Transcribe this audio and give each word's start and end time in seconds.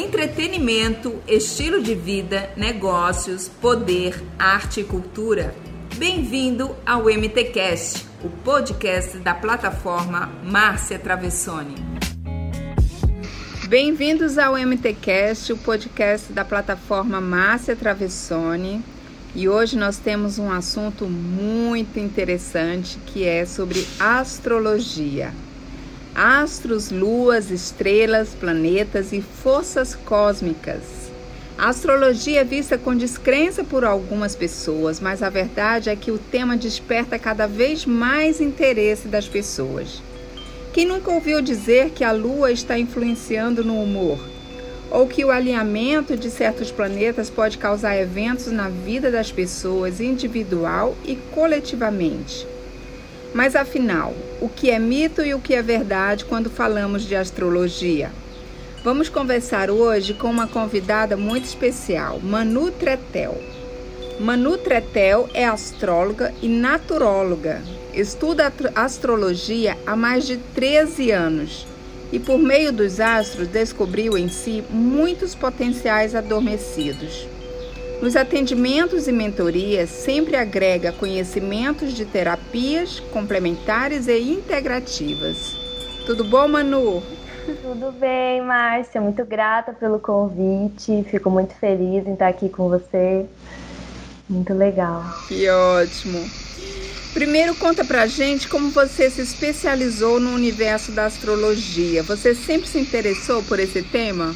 entretenimento, 0.00 1.22
estilo 1.28 1.82
de 1.82 1.94
vida, 1.94 2.50
negócios, 2.56 3.48
poder, 3.48 4.18
arte 4.38 4.80
e 4.80 4.84
cultura. 4.84 5.54
Bem-vindo 5.96 6.74
ao 6.86 7.10
MTcast, 7.10 8.06
o 8.24 8.30
podcast 8.30 9.18
da 9.18 9.34
plataforma 9.34 10.32
Márcia 10.42 10.98
Travessoni. 10.98 11.74
Bem-vindos 13.68 14.38
ao 14.38 14.56
MTcast, 14.56 15.52
o 15.52 15.58
podcast 15.58 16.32
da 16.32 16.46
plataforma 16.46 17.20
Márcia 17.20 17.76
Travessoni. 17.76 18.82
E 19.34 19.50
hoje 19.50 19.76
nós 19.76 19.98
temos 19.98 20.38
um 20.38 20.50
assunto 20.50 21.04
muito 21.04 21.98
interessante 22.00 22.98
que 23.06 23.24
é 23.24 23.44
sobre 23.44 23.86
astrologia. 23.98 25.30
Astros, 26.14 26.90
luas, 26.90 27.50
estrelas, 27.50 28.30
planetas 28.34 29.12
e 29.12 29.20
forças 29.20 29.94
cósmicas. 29.94 30.82
A 31.56 31.68
astrologia 31.68 32.40
é 32.40 32.44
vista 32.44 32.76
com 32.76 32.96
descrença 32.96 33.62
por 33.62 33.84
algumas 33.84 34.34
pessoas, 34.34 34.98
mas 34.98 35.22
a 35.22 35.28
verdade 35.28 35.88
é 35.88 35.94
que 35.94 36.10
o 36.10 36.18
tema 36.18 36.56
desperta 36.56 37.18
cada 37.18 37.46
vez 37.46 37.86
mais 37.86 38.40
interesse 38.40 39.06
das 39.06 39.28
pessoas. 39.28 40.02
Quem 40.72 40.84
nunca 40.84 41.12
ouviu 41.12 41.40
dizer 41.40 41.90
que 41.90 42.02
a 42.02 42.12
lua 42.12 42.50
está 42.50 42.78
influenciando 42.78 43.64
no 43.64 43.80
humor? 43.80 44.18
Ou 44.90 45.06
que 45.06 45.24
o 45.24 45.30
alinhamento 45.30 46.16
de 46.16 46.28
certos 46.28 46.72
planetas 46.72 47.30
pode 47.30 47.56
causar 47.56 47.96
eventos 47.96 48.48
na 48.48 48.68
vida 48.68 49.10
das 49.10 49.30
pessoas 49.30 50.00
individual 50.00 50.96
e 51.04 51.14
coletivamente? 51.14 52.46
Mas 53.32 53.54
afinal, 53.54 54.12
o 54.40 54.48
que 54.48 54.70
é 54.70 54.78
mito 54.78 55.22
e 55.22 55.32
o 55.34 55.40
que 55.40 55.54
é 55.54 55.62
verdade 55.62 56.24
quando 56.24 56.50
falamos 56.50 57.02
de 57.02 57.14
astrologia? 57.14 58.10
Vamos 58.82 59.08
conversar 59.08 59.70
hoje 59.70 60.14
com 60.14 60.28
uma 60.28 60.48
convidada 60.48 61.16
muito 61.16 61.44
especial, 61.44 62.18
Manu 62.20 62.70
Tretel. 62.72 63.40
Manu 64.18 64.58
Tretel 64.58 65.28
é 65.32 65.44
astróloga 65.44 66.34
e 66.42 66.48
naturóloga. 66.48 67.62
Estuda 67.94 68.52
astrologia 68.74 69.78
há 69.86 69.94
mais 69.94 70.26
de 70.26 70.36
13 70.36 71.10
anos 71.12 71.66
e, 72.12 72.18
por 72.18 72.38
meio 72.38 72.72
dos 72.72 72.98
astros, 72.98 73.46
descobriu 73.46 74.18
em 74.18 74.28
si 74.28 74.64
muitos 74.70 75.34
potenciais 75.34 76.14
adormecidos. 76.14 77.28
Nos 78.02 78.16
atendimentos 78.16 79.06
e 79.06 79.12
mentorias, 79.12 79.90
sempre 79.90 80.34
agrega 80.34 80.90
conhecimentos 80.90 81.92
de 81.92 82.06
terapias 82.06 82.98
complementares 82.98 84.08
e 84.08 84.18
integrativas. 84.18 85.54
Tudo 86.06 86.24
bom, 86.24 86.48
Manu? 86.48 87.02
Tudo 87.62 87.92
bem, 87.92 88.40
Márcia. 88.40 89.02
Muito 89.02 89.22
grata 89.26 89.74
pelo 89.74 89.98
convite. 89.98 91.04
Fico 91.10 91.28
muito 91.28 91.54
feliz 91.54 92.06
em 92.06 92.14
estar 92.14 92.28
aqui 92.28 92.48
com 92.48 92.70
você. 92.70 93.26
Muito 94.26 94.54
legal. 94.54 95.04
Que 95.28 95.48
ótimo. 95.50 96.26
Primeiro, 97.12 97.54
conta 97.56 97.84
pra 97.84 98.06
gente 98.06 98.48
como 98.48 98.70
você 98.70 99.10
se 99.10 99.20
especializou 99.20 100.18
no 100.18 100.30
universo 100.30 100.90
da 100.92 101.04
astrologia. 101.04 102.02
Você 102.04 102.34
sempre 102.34 102.66
se 102.66 102.78
interessou 102.78 103.42
por 103.42 103.58
esse 103.58 103.82
tema? 103.82 104.34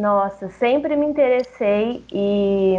Nossa, 0.00 0.48
sempre 0.48 0.96
me 0.96 1.04
interessei 1.04 2.02
e 2.10 2.74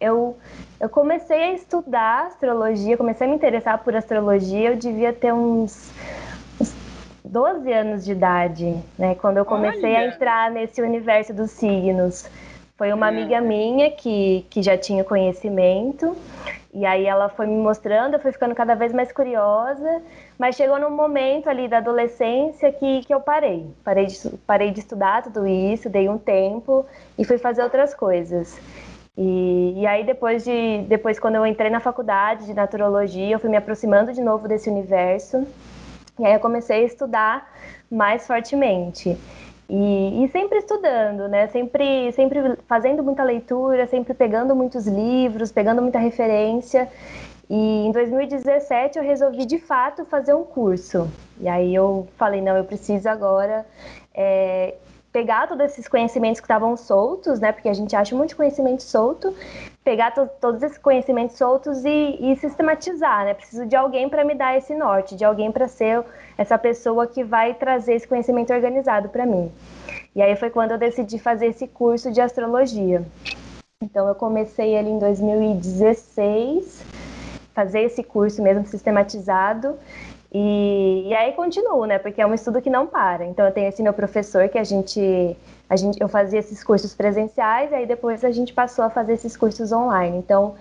eu, 0.00 0.38
eu 0.80 0.88
comecei 0.88 1.36
a 1.36 1.52
estudar 1.52 2.28
astrologia, 2.28 2.96
comecei 2.96 3.26
a 3.26 3.30
me 3.30 3.36
interessar 3.36 3.84
por 3.84 3.94
astrologia, 3.94 4.70
eu 4.70 4.76
devia 4.76 5.12
ter 5.12 5.34
uns, 5.34 5.92
uns 6.58 6.74
12 7.22 7.70
anos 7.70 8.06
de 8.06 8.12
idade, 8.12 8.82
né? 8.98 9.14
Quando 9.16 9.36
eu 9.36 9.44
comecei 9.44 9.96
Olha. 9.96 9.98
a 9.98 10.06
entrar 10.06 10.50
nesse 10.50 10.80
universo 10.80 11.34
dos 11.34 11.50
signos. 11.50 12.26
Foi 12.78 12.90
uma 12.90 13.08
amiga 13.08 13.38
minha 13.38 13.90
que, 13.90 14.46
que 14.48 14.62
já 14.62 14.78
tinha 14.78 15.04
conhecimento, 15.04 16.16
e 16.72 16.86
aí 16.86 17.04
ela 17.04 17.28
foi 17.28 17.46
me 17.46 17.56
mostrando, 17.56 18.14
eu 18.14 18.20
fui 18.20 18.32
ficando 18.32 18.54
cada 18.54 18.74
vez 18.74 18.94
mais 18.94 19.12
curiosa, 19.12 20.02
mas 20.38 20.56
chegou 20.56 20.78
num 20.78 20.90
momento 20.90 21.48
ali 21.48 21.68
da 21.68 21.78
adolescência 21.78 22.70
que, 22.72 23.02
que 23.04 23.12
eu 23.12 23.20
parei. 23.20 23.66
Parei 23.82 24.06
de, 24.06 24.28
parei 24.46 24.70
de 24.70 24.80
estudar 24.80 25.22
tudo 25.22 25.46
isso, 25.46 25.88
dei 25.88 26.08
um 26.08 26.18
tempo 26.18 26.84
e 27.18 27.24
fui 27.24 27.38
fazer 27.38 27.62
outras 27.62 27.94
coisas. 27.94 28.58
E, 29.16 29.74
e 29.76 29.86
aí 29.86 30.04
depois 30.04 30.44
de 30.44 30.84
depois 30.88 31.18
quando 31.18 31.36
eu 31.36 31.46
entrei 31.46 31.70
na 31.70 31.80
faculdade 31.80 32.44
de 32.44 32.52
naturologia, 32.52 33.34
eu 33.34 33.38
fui 33.38 33.48
me 33.48 33.56
aproximando 33.56 34.12
de 34.12 34.20
novo 34.20 34.46
desse 34.46 34.68
universo. 34.68 35.46
E 36.18 36.26
aí 36.26 36.34
eu 36.34 36.40
comecei 36.40 36.82
a 36.82 36.86
estudar 36.86 37.50
mais 37.90 38.26
fortemente. 38.26 39.16
E, 39.68 40.24
e, 40.24 40.28
sempre 40.28 40.58
estudando, 40.58 41.28
né? 41.28 41.48
Sempre, 41.48 42.12
sempre 42.12 42.56
fazendo 42.68 43.02
muita 43.02 43.24
leitura, 43.24 43.86
sempre 43.88 44.14
pegando 44.14 44.54
muitos 44.54 44.86
livros, 44.86 45.50
pegando 45.50 45.82
muita 45.82 45.98
referência. 45.98 46.88
E 47.48 47.86
em 47.86 47.92
2017 47.92 48.98
eu 48.98 49.04
resolvi 49.04 49.46
de 49.46 49.58
fato 49.58 50.04
fazer 50.04 50.34
um 50.34 50.44
curso. 50.44 51.08
E 51.40 51.48
aí 51.48 51.74
eu 51.74 52.08
falei, 52.16 52.40
não, 52.40 52.56
eu 52.56 52.64
preciso 52.64 53.08
agora 53.08 53.64
é, 54.12 54.74
pegar 55.12 55.46
todos 55.46 55.64
esses 55.64 55.88
conhecimentos 55.88 56.40
que 56.40 56.44
estavam 56.44 56.76
soltos, 56.76 57.40
né? 57.40 57.50
Porque 57.50 57.68
a 57.68 57.72
gente 57.72 57.94
acha 57.96 58.14
muito 58.14 58.36
conhecimento 58.36 58.82
solto, 58.82 59.34
pegar 59.82 60.10
to 60.10 60.28
todos 60.40 60.62
esses 60.62 60.76
conhecimentos 60.76 61.38
soltos 61.38 61.84
e, 61.84 62.18
e 62.20 62.36
sistematizar, 62.36 63.24
né? 63.24 63.32
Preciso 63.32 63.64
de 63.64 63.76
alguém 63.76 64.08
para 64.08 64.24
me 64.24 64.34
dar 64.34 64.58
esse 64.58 64.74
norte, 64.74 65.16
de 65.16 65.24
alguém 65.24 65.50
para 65.50 65.68
ser 65.68 66.04
essa 66.36 66.58
pessoa 66.58 67.06
que 67.06 67.24
vai 67.24 67.54
trazer 67.54 67.94
esse 67.94 68.06
conhecimento 68.06 68.52
organizado 68.52 69.08
para 69.08 69.24
mim. 69.24 69.50
E 70.14 70.20
aí 70.20 70.34
foi 70.36 70.50
quando 70.50 70.72
eu 70.72 70.78
decidi 70.78 71.18
fazer 71.18 71.46
esse 71.46 71.66
curso 71.66 72.12
de 72.12 72.20
astrologia. 72.20 73.02
Então 73.82 74.08
eu 74.08 74.14
comecei 74.14 74.76
ali 74.76 74.90
em 74.90 74.98
2016, 74.98 76.84
fazer 77.56 77.80
esse 77.80 78.02
curso 78.02 78.42
mesmo 78.42 78.66
sistematizado. 78.66 79.78
E, 80.30 81.08
e 81.08 81.14
aí 81.14 81.32
continuo, 81.32 81.86
né? 81.86 81.98
Porque 81.98 82.20
é 82.20 82.26
um 82.26 82.34
estudo 82.34 82.60
que 82.60 82.68
não 82.68 82.86
para. 82.86 83.24
Então 83.24 83.46
eu 83.46 83.50
tenho 83.50 83.68
esse 83.68 83.82
meu 83.82 83.94
professor 83.94 84.46
que 84.50 84.58
a 84.58 84.64
gente, 84.64 85.34
a 85.68 85.74
gente 85.74 85.98
eu 85.98 86.08
fazia 86.08 86.38
esses 86.38 86.62
cursos 86.62 86.92
presenciais, 86.94 87.72
aí 87.72 87.86
depois 87.86 88.22
a 88.22 88.30
gente 88.30 88.52
passou 88.52 88.84
a 88.84 88.90
fazer 88.90 89.14
esses 89.14 89.34
cursos 89.34 89.72
online. 89.72 90.18
Então 90.18 90.54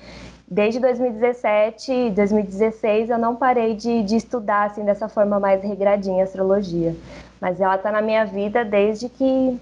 desde 0.48 0.80
2017, 0.80 2.12
2016, 2.12 3.10
eu 3.10 3.18
não 3.18 3.36
parei 3.36 3.76
de, 3.76 4.04
de 4.04 4.16
estudar 4.16 4.68
assim 4.68 4.86
dessa 4.86 5.10
forma 5.10 5.38
mais 5.38 5.62
regradinha 5.62 6.24
astrologia. 6.24 6.96
Mas 7.42 7.60
ela 7.60 7.76
está 7.76 7.92
na 7.92 8.02
minha 8.02 8.26
vida 8.26 8.64
desde 8.64 9.10
que 9.10 9.60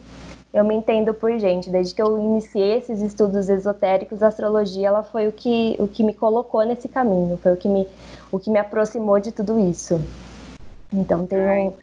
eu 0.53 0.63
me 0.63 0.75
entendo 0.75 1.13
por 1.13 1.37
gente. 1.39 1.69
Desde 1.69 1.95
que 1.95 2.01
eu 2.01 2.17
iniciei 2.19 2.77
esses 2.77 3.01
estudos 3.01 3.49
esotéricos, 3.49 4.21
a 4.21 4.27
astrologia 4.27 4.87
ela 4.87 5.03
foi 5.03 5.27
o 5.27 5.31
que, 5.31 5.75
o 5.79 5.87
que 5.87 6.03
me 6.03 6.13
colocou 6.13 6.63
nesse 6.63 6.87
caminho, 6.87 7.37
foi 7.41 7.53
o 7.53 7.57
que 7.57 7.67
me, 7.67 7.87
o 8.31 8.37
que 8.37 8.51
me 8.51 8.59
aproximou 8.59 9.19
de 9.19 9.31
tudo 9.31 9.59
isso. 9.59 9.99
Então 10.91 11.25
tem, 11.25 11.39
um, 11.39 11.73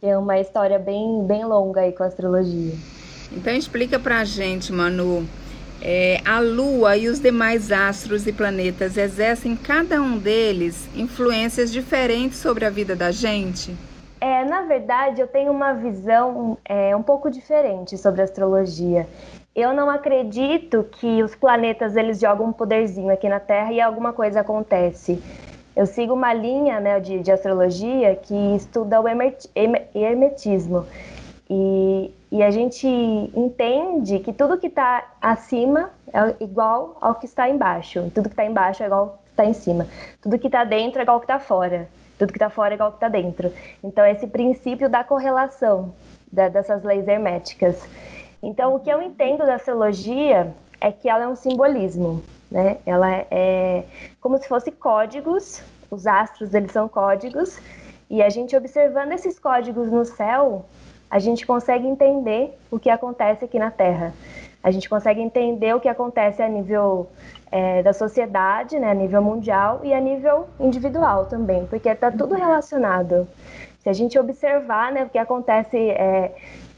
tem 0.00 0.16
uma 0.16 0.38
história 0.38 0.78
bem, 0.78 1.24
bem 1.24 1.44
longa 1.46 1.80
aí 1.80 1.92
com 1.92 2.02
a 2.02 2.06
astrologia. 2.06 2.74
Então 3.32 3.54
explica 3.54 3.98
pra 3.98 4.22
gente, 4.24 4.70
Manu, 4.70 5.26
é, 5.80 6.20
a 6.26 6.40
Lua 6.40 6.98
e 6.98 7.08
os 7.08 7.20
demais 7.20 7.72
astros 7.72 8.26
e 8.26 8.32
planetas 8.34 8.98
exercem 8.98 9.56
cada 9.56 10.02
um 10.02 10.18
deles 10.18 10.86
influências 10.94 11.72
diferentes 11.72 12.38
sobre 12.38 12.66
a 12.66 12.70
vida 12.70 12.94
da 12.94 13.10
gente? 13.10 13.74
É, 14.20 14.44
na 14.44 14.62
verdade, 14.62 15.20
eu 15.20 15.26
tenho 15.26 15.50
uma 15.50 15.72
visão 15.72 16.58
é, 16.64 16.94
um 16.94 17.02
pouco 17.02 17.30
diferente 17.30 17.96
sobre 17.96 18.20
astrologia. 18.20 19.08
Eu 19.56 19.72
não 19.72 19.88
acredito 19.88 20.84
que 20.84 21.22
os 21.22 21.34
planetas 21.34 21.96
eles 21.96 22.20
jogam 22.20 22.48
um 22.48 22.52
poderzinho 22.52 23.12
aqui 23.12 23.28
na 23.28 23.40
Terra 23.40 23.72
e 23.72 23.80
alguma 23.80 24.12
coisa 24.12 24.40
acontece. 24.40 25.22
Eu 25.74 25.86
sigo 25.86 26.12
uma 26.12 26.34
linha 26.34 26.78
né, 26.80 27.00
de, 27.00 27.20
de 27.20 27.32
astrologia 27.32 28.14
que 28.14 28.34
estuda 28.54 29.00
o 29.00 29.06
hermetismo. 29.08 30.86
E, 31.48 32.12
e 32.30 32.42
a 32.42 32.50
gente 32.50 32.86
entende 32.86 34.18
que 34.20 34.32
tudo 34.32 34.58
que 34.58 34.66
está 34.66 35.04
acima 35.20 35.90
é 36.12 36.44
igual 36.44 36.96
ao 37.00 37.14
que 37.14 37.24
está 37.24 37.48
embaixo. 37.48 38.10
Tudo 38.14 38.28
que 38.28 38.34
está 38.34 38.44
embaixo 38.44 38.82
é 38.82 38.86
igual 38.86 39.00
ao 39.00 39.08
que 39.08 39.30
está 39.30 39.44
em 39.46 39.54
cima. 39.54 39.86
Tudo 40.20 40.38
que 40.38 40.46
está 40.46 40.62
dentro 40.62 40.98
é 40.98 41.02
igual 41.02 41.16
ao 41.16 41.20
que 41.20 41.24
está 41.24 41.40
fora. 41.40 41.88
Tudo 42.20 42.34
que 42.34 42.36
está 42.36 42.50
fora 42.50 42.74
é 42.74 42.76
igual 42.76 42.88
ao 42.88 42.92
que 42.92 42.98
está 42.98 43.08
dentro. 43.08 43.50
Então, 43.82 44.04
esse 44.04 44.26
princípio 44.26 44.90
da 44.90 45.02
correlação 45.02 45.94
da, 46.30 46.50
dessas 46.50 46.84
leis 46.84 47.08
herméticas. 47.08 47.82
Então, 48.42 48.74
o 48.74 48.80
que 48.80 48.90
eu 48.90 49.00
entendo 49.00 49.38
da 49.38 49.54
astrologia 49.54 50.54
é 50.78 50.92
que 50.92 51.08
ela 51.08 51.24
é 51.24 51.28
um 51.28 51.34
simbolismo. 51.34 52.22
Né? 52.50 52.76
Ela 52.84 53.24
é 53.30 53.84
como 54.20 54.36
se 54.36 54.46
fosse 54.46 54.70
códigos. 54.70 55.62
Os 55.90 56.06
astros, 56.06 56.52
eles 56.52 56.72
são 56.72 56.90
códigos. 56.90 57.58
E 58.10 58.22
a 58.22 58.28
gente 58.28 58.54
observando 58.54 59.12
esses 59.12 59.38
códigos 59.38 59.90
no 59.90 60.04
céu, 60.04 60.66
a 61.10 61.18
gente 61.18 61.46
consegue 61.46 61.86
entender 61.86 62.54
o 62.70 62.78
que 62.78 62.90
acontece 62.90 63.46
aqui 63.46 63.58
na 63.58 63.70
Terra. 63.70 64.12
A 64.62 64.70
gente 64.70 64.88
consegue 64.88 65.20
entender 65.20 65.74
o 65.74 65.80
que 65.80 65.88
acontece 65.88 66.42
a 66.42 66.48
nível 66.48 67.08
é, 67.50 67.82
da 67.82 67.92
sociedade, 67.92 68.78
né, 68.78 68.90
a 68.90 68.94
nível 68.94 69.22
mundial 69.22 69.80
e 69.82 69.92
a 69.92 70.00
nível 70.00 70.46
individual 70.58 71.26
também, 71.26 71.66
porque 71.66 71.88
está 71.88 72.10
tudo 72.10 72.34
relacionado. 72.34 73.26
Se 73.78 73.88
a 73.88 73.92
gente 73.92 74.18
observar 74.18 74.92
né, 74.92 75.04
o 75.04 75.08
que 75.08 75.18
acontece 75.18 75.76
é, 75.76 76.32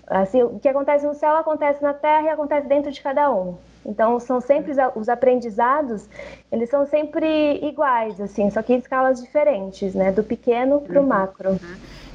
Assim, 0.06 0.42
o 0.42 0.58
que 0.58 0.68
acontece 0.68 1.06
no 1.06 1.14
céu 1.14 1.36
acontece 1.36 1.82
na 1.82 1.94
terra 1.94 2.24
e 2.24 2.28
acontece 2.28 2.66
dentro 2.66 2.90
de 2.90 3.00
cada 3.00 3.32
um. 3.32 3.56
Então 3.84 4.20
são 4.20 4.40
sempre 4.40 4.72
os 4.94 5.08
aprendizados, 5.08 6.06
eles 6.50 6.68
são 6.68 6.86
sempre 6.86 7.58
iguais, 7.66 8.20
assim, 8.20 8.50
só 8.50 8.62
que 8.62 8.74
em 8.74 8.78
escalas 8.78 9.22
diferentes, 9.22 9.94
né? 9.94 10.12
Do 10.12 10.22
pequeno 10.22 10.80
para 10.80 10.98
o 10.98 11.02
uhum. 11.02 11.08
macro. 11.08 11.58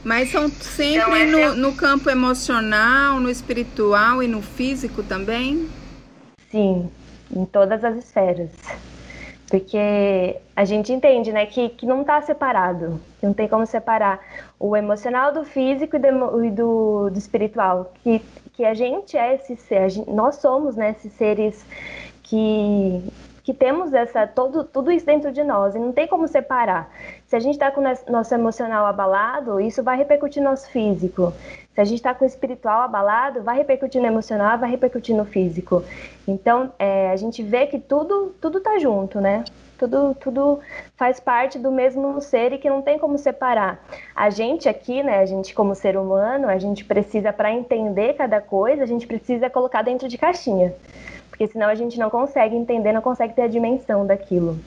Mas 0.07 0.31
são 0.31 0.47
sempre 0.47 1.25
no, 1.25 1.53
no 1.53 1.75
campo 1.75 2.09
emocional, 2.09 3.19
no 3.19 3.29
espiritual 3.29 4.23
e 4.23 4.27
no 4.27 4.41
físico 4.41 5.03
também? 5.03 5.67
Sim, 6.49 6.89
em 7.29 7.43
todas 7.43 7.83
as 7.83 7.97
esferas. 7.97 8.51
Porque 9.49 10.37
a 10.55 10.63
gente 10.63 10.93
entende, 10.93 11.33
né, 11.33 11.45
que, 11.45 11.67
que 11.67 11.85
não 11.85 12.01
está 12.01 12.21
separado, 12.21 13.01
que 13.19 13.25
não 13.25 13.33
tem 13.33 13.49
como 13.49 13.65
separar 13.65 14.21
o 14.57 14.77
emocional 14.77 15.33
do 15.33 15.43
físico 15.43 15.97
e 15.97 15.99
do, 15.99 16.45
e 16.45 16.51
do, 16.51 17.09
do 17.09 17.17
espiritual, 17.17 17.91
que, 18.01 18.21
que 18.53 18.63
a 18.63 18.73
gente 18.73 19.17
é 19.17 19.35
esse 19.35 19.57
ser, 19.57 19.89
gente, 19.89 20.09
nós 20.09 20.37
somos, 20.37 20.77
né, 20.77 20.91
esses 20.91 21.11
seres 21.11 21.65
que, 22.23 23.03
que 23.47 23.53
temos 23.53 23.93
essa 23.93 24.27
todo, 24.27 24.65
tudo 24.65 24.91
isso 24.91 25.05
dentro 25.05 25.31
de 25.31 25.41
nós 25.41 25.73
e 25.73 25.79
não 25.79 25.93
tem 25.93 26.05
como 26.05 26.27
separar. 26.27 26.91
Se 27.27 27.33
a 27.33 27.39
gente 27.39 27.53
está 27.53 27.71
com 27.71 27.81
nosso 28.11 28.33
emocional 28.33 28.85
abalado, 28.85 29.61
isso 29.61 29.81
vai 29.81 29.95
repercutir 29.95 30.43
no 30.43 30.49
nosso 30.49 30.69
físico. 30.69 31.31
Se 31.73 31.79
a 31.79 31.85
gente 31.85 31.99
está 31.99 32.13
com 32.13 32.25
o 32.25 32.27
espiritual 32.27 32.81
abalado, 32.81 33.41
vai 33.41 33.55
repercutir 33.55 34.01
no 34.01 34.07
emocional, 34.07 34.57
vai 34.57 34.69
repercutir 34.69 35.15
no 35.15 35.23
físico. 35.23 35.81
Então, 36.27 36.73
é, 36.77 37.09
a 37.09 37.15
gente 37.15 37.41
vê 37.41 37.67
que 37.67 37.79
tudo 37.79 38.35
tudo 38.41 38.57
está 38.57 38.79
junto, 38.79 39.21
né? 39.21 39.45
Tudo, 39.77 40.13
tudo 40.15 40.59
faz 40.97 41.17
parte 41.21 41.57
do 41.57 41.71
mesmo 41.71 42.19
ser 42.19 42.51
e 42.51 42.57
que 42.57 42.69
não 42.69 42.81
tem 42.81 42.99
como 42.99 43.17
separar. 43.17 43.81
A 44.13 44.29
gente 44.29 44.67
aqui, 44.67 45.01
né, 45.01 45.19
a 45.19 45.25
gente 45.25 45.53
como 45.53 45.73
ser 45.73 45.95
humano, 45.95 46.49
a 46.49 46.57
gente 46.57 46.83
precisa, 46.83 47.31
para 47.31 47.49
entender 47.53 48.15
cada 48.15 48.41
coisa, 48.41 48.83
a 48.83 48.87
gente 48.87 49.07
precisa 49.07 49.49
colocar 49.49 49.83
dentro 49.83 50.09
de 50.09 50.17
caixinha 50.17 50.73
porque 51.37 51.47
senão 51.47 51.67
a 51.67 51.75
gente 51.75 51.99
não 51.99 52.09
consegue 52.09 52.55
entender, 52.55 52.91
não 52.91 53.01
consegue 53.01 53.35
ter 53.35 53.43
a 53.43 53.47
dimensão 53.47 54.07
daquilo. 54.07 54.59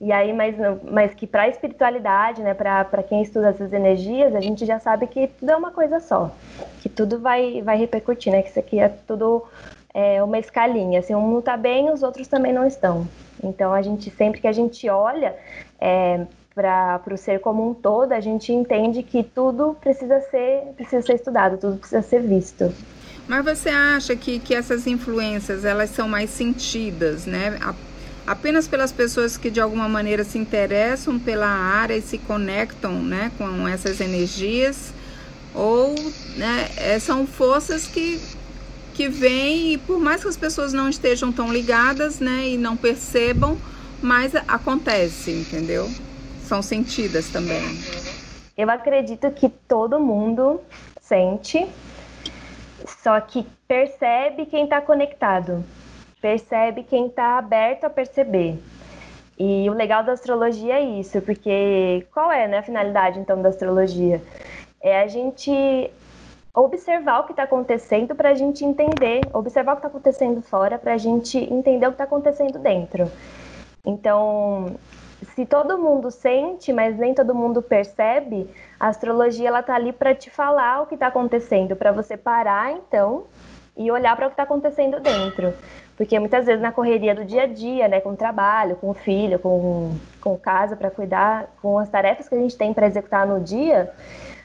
E 0.00 0.10
aí, 0.10 0.32
mas, 0.32 0.56
mas 0.82 1.14
que 1.14 1.28
para 1.28 1.42
a 1.42 1.48
espiritualidade, 1.48 2.42
né, 2.42 2.52
para 2.52 3.02
quem 3.04 3.22
estuda 3.22 3.50
essas 3.50 3.72
energias, 3.72 4.34
a 4.34 4.40
gente 4.40 4.66
já 4.66 4.80
sabe 4.80 5.06
que 5.06 5.28
tudo 5.28 5.52
é 5.52 5.56
uma 5.56 5.70
coisa 5.70 6.00
só, 6.00 6.32
que 6.80 6.88
tudo 6.88 7.20
vai, 7.20 7.62
vai 7.62 7.78
repercutir, 7.78 8.32
né, 8.32 8.42
que 8.42 8.50
isso 8.50 8.58
aqui 8.58 8.80
é 8.80 8.88
tudo 8.88 9.44
é, 9.94 10.20
uma 10.24 10.38
escalinha, 10.40 10.98
assim, 10.98 11.14
um 11.14 11.30
não 11.30 11.38
está 11.38 11.56
bem, 11.56 11.88
os 11.88 12.02
outros 12.02 12.26
também 12.26 12.52
não 12.52 12.66
estão. 12.66 13.06
Então, 13.40 13.72
a 13.72 13.80
gente, 13.80 14.10
sempre 14.10 14.40
que 14.40 14.48
a 14.48 14.52
gente 14.52 14.88
olha 14.88 15.36
é, 15.80 16.26
para 16.52 17.00
o 17.12 17.16
ser 17.16 17.38
como 17.38 17.70
um 17.70 17.72
todo, 17.72 18.10
a 18.10 18.20
gente 18.20 18.52
entende 18.52 19.04
que 19.04 19.22
tudo 19.22 19.76
precisa 19.80 20.20
ser, 20.22 20.72
precisa 20.74 21.00
ser 21.00 21.14
estudado, 21.14 21.58
tudo 21.58 21.76
precisa 21.76 22.02
ser 22.02 22.22
visto. 22.22 22.74
Mas 23.26 23.44
você 23.44 23.70
acha 23.70 24.14
que, 24.14 24.38
que 24.38 24.54
essas 24.54 24.86
influências 24.86 25.64
elas 25.64 25.90
são 25.90 26.08
mais 26.08 26.30
sentidas, 26.30 27.24
né? 27.26 27.58
Apenas 28.26 28.68
pelas 28.68 28.92
pessoas 28.92 29.36
que 29.36 29.50
de 29.50 29.60
alguma 29.60 29.88
maneira 29.88 30.24
se 30.24 30.38
interessam 30.38 31.18
pela 31.18 31.46
área 31.46 31.94
e 31.94 32.02
se 32.02 32.18
conectam, 32.18 33.02
né, 33.02 33.30
com 33.36 33.68
essas 33.68 34.00
energias, 34.00 34.94
ou 35.54 35.94
né, 36.36 36.70
é, 36.76 36.98
são 36.98 37.26
forças 37.26 37.86
que 37.86 38.20
que 38.94 39.08
vêm 39.08 39.72
e 39.72 39.78
por 39.78 39.98
mais 39.98 40.22
que 40.22 40.28
as 40.28 40.36
pessoas 40.36 40.72
não 40.72 40.88
estejam 40.88 41.32
tão 41.32 41.52
ligadas, 41.52 42.20
né, 42.20 42.50
e 42.50 42.56
não 42.56 42.76
percebam, 42.76 43.58
mas 44.00 44.34
acontece, 44.46 45.32
entendeu? 45.32 45.90
São 46.46 46.62
sentidas 46.62 47.28
também. 47.28 47.76
Eu 48.56 48.70
acredito 48.70 49.28
que 49.32 49.48
todo 49.48 49.98
mundo 49.98 50.60
sente 51.02 51.66
só 53.04 53.20
que 53.20 53.46
percebe 53.68 54.46
quem 54.46 54.64
está 54.64 54.80
conectado, 54.80 55.62
percebe 56.22 56.82
quem 56.82 57.08
está 57.08 57.36
aberto 57.36 57.84
a 57.84 57.90
perceber. 57.90 58.58
E 59.38 59.68
o 59.68 59.74
legal 59.74 60.02
da 60.02 60.12
astrologia 60.12 60.76
é 60.76 60.82
isso, 60.82 61.20
porque 61.20 62.06
qual 62.14 62.32
é 62.32 62.48
né, 62.48 62.58
a 62.58 62.62
finalidade 62.62 63.18
então 63.18 63.42
da 63.42 63.50
astrologia? 63.50 64.22
É 64.80 65.02
a 65.02 65.06
gente 65.06 65.52
observar 66.54 67.20
o 67.20 67.24
que 67.24 67.32
está 67.32 67.42
acontecendo 67.42 68.14
para 68.14 68.30
a 68.30 68.34
gente 68.34 68.64
entender, 68.64 69.20
observar 69.34 69.72
o 69.72 69.76
que 69.76 69.80
está 69.80 69.88
acontecendo 69.88 70.40
fora 70.40 70.78
para 70.78 70.94
a 70.94 70.98
gente 70.98 71.36
entender 71.36 71.86
o 71.86 71.90
que 71.90 71.94
está 71.94 72.04
acontecendo 72.04 72.58
dentro. 72.58 73.10
Então, 73.84 74.76
se 75.34 75.46
todo 75.46 75.78
mundo 75.78 76.10
sente, 76.10 76.72
mas 76.72 76.96
nem 76.96 77.14
todo 77.14 77.34
mundo 77.34 77.62
percebe, 77.62 78.48
a 78.78 78.88
astrologia 78.88 79.48
ela 79.48 79.62
tá 79.62 79.74
ali 79.74 79.92
para 79.92 80.14
te 80.14 80.30
falar 80.30 80.82
o 80.82 80.86
que 80.86 80.94
está 80.94 81.06
acontecendo, 81.06 81.76
para 81.76 81.92
você 81.92 82.16
parar 82.16 82.72
então 82.72 83.24
e 83.76 83.90
olhar 83.90 84.14
para 84.16 84.26
o 84.26 84.28
que 84.28 84.34
está 84.34 84.44
acontecendo 84.44 85.00
dentro. 85.00 85.52
Porque 85.96 86.18
muitas 86.18 86.46
vezes 86.46 86.60
na 86.60 86.72
correria 86.72 87.14
do 87.14 87.24
dia 87.24 87.44
a 87.44 87.46
dia, 87.46 87.86
né, 87.88 88.00
com 88.00 88.10
o 88.10 88.16
trabalho, 88.16 88.76
com 88.76 88.90
o 88.90 88.94
filho, 88.94 89.38
com, 89.38 89.96
com 90.20 90.36
casa 90.36 90.76
para 90.76 90.90
cuidar, 90.90 91.46
com 91.62 91.78
as 91.78 91.88
tarefas 91.88 92.28
que 92.28 92.34
a 92.34 92.38
gente 92.38 92.56
tem 92.56 92.72
para 92.72 92.86
executar 92.86 93.26
no 93.26 93.40
dia, 93.40 93.92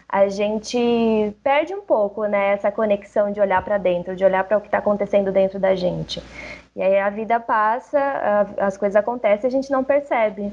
a 0.07 0.27
gente 0.27 1.35
perde 1.43 1.73
um 1.73 1.81
pouco 1.81 2.25
né, 2.25 2.53
essa 2.53 2.71
conexão 2.71 3.31
de 3.31 3.39
olhar 3.39 3.63
para 3.63 3.77
dentro, 3.77 4.15
de 4.15 4.25
olhar 4.25 4.43
para 4.43 4.57
o 4.57 4.61
que 4.61 4.67
está 4.67 4.79
acontecendo 4.79 5.31
dentro 5.31 5.59
da 5.59 5.75
gente. 5.75 6.21
E 6.79 6.81
aí 6.81 6.97
a 6.97 7.09
vida 7.09 7.41
passa, 7.41 7.99
as 8.57 8.77
coisas 8.77 8.95
acontecem 8.95 9.43
e 9.43 9.47
a 9.49 9.51
gente 9.51 9.69
não 9.69 9.83
percebe. 9.83 10.49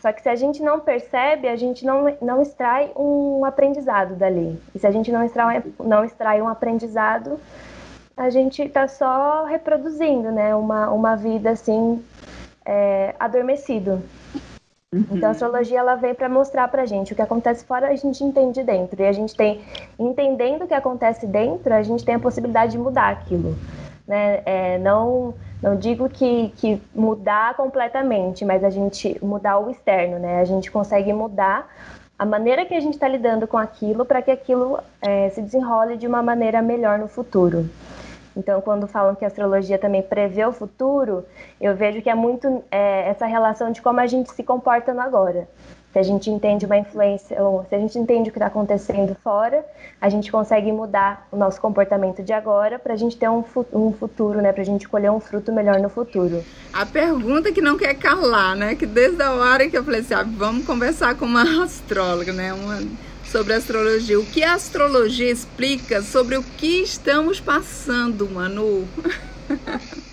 Só 0.00 0.12
que 0.12 0.22
se 0.22 0.28
a 0.28 0.36
gente 0.36 0.62
não 0.62 0.78
percebe, 0.78 1.48
a 1.48 1.56
gente 1.56 1.84
não, 1.84 2.16
não 2.22 2.40
extrai 2.40 2.92
um 2.94 3.44
aprendizado 3.44 4.14
dali. 4.14 4.56
E 4.72 4.78
se 4.78 4.86
a 4.86 4.92
gente 4.92 5.10
não 5.10 5.24
extrai, 5.24 5.60
não 5.80 6.04
extrai 6.04 6.40
um 6.40 6.46
aprendizado, 6.46 7.40
a 8.16 8.30
gente 8.30 8.62
está 8.62 8.86
só 8.86 9.46
reproduzindo, 9.46 10.30
né? 10.30 10.54
Uma, 10.54 10.90
uma 10.90 11.16
vida 11.16 11.50
assim, 11.50 12.04
é, 12.64 13.16
adormecido. 13.18 14.00
Uhum. 14.94 15.06
Então 15.10 15.28
a 15.28 15.32
astrologia 15.32 15.80
ela 15.80 15.96
vem 15.96 16.14
para 16.14 16.28
mostrar 16.28 16.68
para 16.68 16.86
gente 16.86 17.12
o 17.12 17.16
que 17.16 17.22
acontece 17.22 17.64
fora 17.64 17.88
a 17.88 17.96
gente 17.96 18.22
entende 18.22 18.62
dentro 18.62 19.02
e 19.02 19.06
a 19.06 19.12
gente 19.12 19.34
tem 19.34 19.60
entendendo 19.98 20.62
o 20.62 20.66
que 20.68 20.72
acontece 20.72 21.26
dentro 21.26 21.74
a 21.74 21.82
gente 21.82 22.06
tem 22.06 22.14
a 22.14 22.18
possibilidade 22.18 22.72
de 22.72 22.78
mudar 22.78 23.10
aquilo 23.10 23.54
né? 24.08 24.40
É, 24.46 24.78
não, 24.78 25.34
não 25.62 25.76
digo 25.76 26.08
que, 26.08 26.52
que 26.56 26.80
mudar 26.94 27.54
completamente, 27.54 28.44
mas 28.44 28.62
a 28.62 28.70
gente 28.70 29.18
mudar 29.24 29.58
o 29.58 29.70
externo, 29.70 30.18
né? 30.18 30.40
A 30.40 30.44
gente 30.44 30.70
consegue 30.70 31.12
mudar 31.12 31.68
a 32.18 32.24
maneira 32.24 32.64
que 32.64 32.74
a 32.74 32.80
gente 32.80 32.94
está 32.94 33.06
lidando 33.06 33.46
com 33.46 33.56
aquilo 33.56 34.04
para 34.04 34.20
que 34.22 34.30
aquilo 34.30 34.78
é, 35.00 35.30
se 35.30 35.42
desenrole 35.42 35.96
de 35.96 36.06
uma 36.06 36.22
maneira 36.22 36.60
melhor 36.60 36.98
no 36.98 37.08
futuro. 37.08 37.68
Então, 38.36 38.60
quando 38.60 38.86
falam 38.86 39.16
que 39.16 39.24
a 39.24 39.28
astrologia 39.28 39.78
também 39.78 40.00
prevê 40.00 40.44
o 40.44 40.52
futuro, 40.52 41.24
eu 41.60 41.74
vejo 41.74 42.00
que 42.00 42.08
é 42.08 42.14
muito 42.14 42.62
é, 42.70 43.08
essa 43.08 43.26
relação 43.26 43.72
de 43.72 43.82
como 43.82 43.98
a 43.98 44.06
gente 44.06 44.30
se 44.30 44.44
comporta 44.44 44.94
no 44.94 45.00
agora. 45.00 45.48
Se 45.92 45.98
a 45.98 46.02
gente 46.02 46.30
entende 46.30 46.66
uma 46.66 46.76
influência, 46.76 47.42
ou 47.42 47.64
se 47.68 47.74
a 47.74 47.78
gente 47.78 47.98
entende 47.98 48.28
o 48.28 48.32
que 48.32 48.38
está 48.38 48.46
acontecendo 48.46 49.16
fora, 49.22 49.64
a 50.00 50.08
gente 50.08 50.30
consegue 50.30 50.70
mudar 50.70 51.26
o 51.32 51.36
nosso 51.36 51.60
comportamento 51.60 52.22
de 52.22 52.32
agora 52.32 52.78
para 52.78 52.92
a 52.92 52.96
gente 52.96 53.16
ter 53.16 53.28
um, 53.28 53.42
um 53.72 53.92
futuro, 53.92 54.42
né? 54.42 54.52
Para 54.52 54.62
a 54.62 54.66
gente 54.66 54.86
colher 54.86 55.10
um 55.10 55.18
fruto 55.18 55.50
melhor 55.50 55.80
no 55.80 55.88
futuro. 55.88 56.44
A 56.72 56.84
pergunta 56.84 57.50
que 57.50 57.62
não 57.62 57.78
quer 57.78 57.94
calar, 57.94 58.54
né? 58.54 58.74
Que 58.74 58.84
desde 58.84 59.22
a 59.22 59.32
hora 59.32 59.68
que 59.68 59.78
eu 59.78 59.82
falei 59.82 60.00
assim, 60.00 60.14
ah, 60.14 60.26
vamos 60.26 60.66
conversar 60.66 61.14
com 61.14 61.24
uma 61.24 61.64
astróloga, 61.64 62.32
né? 62.32 62.52
Uma, 62.52 62.82
sobre 63.24 63.54
astrologia. 63.54 64.20
O 64.20 64.26
que 64.26 64.42
a 64.42 64.54
astrologia 64.54 65.30
explica 65.30 66.02
sobre 66.02 66.36
o 66.36 66.42
que 66.42 66.82
estamos 66.82 67.40
passando, 67.40 68.28
Manu? 68.28 68.86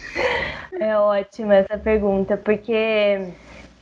É 0.80 0.98
ótima 0.98 1.56
essa 1.56 1.78
pergunta, 1.78 2.38
porque 2.38 3.30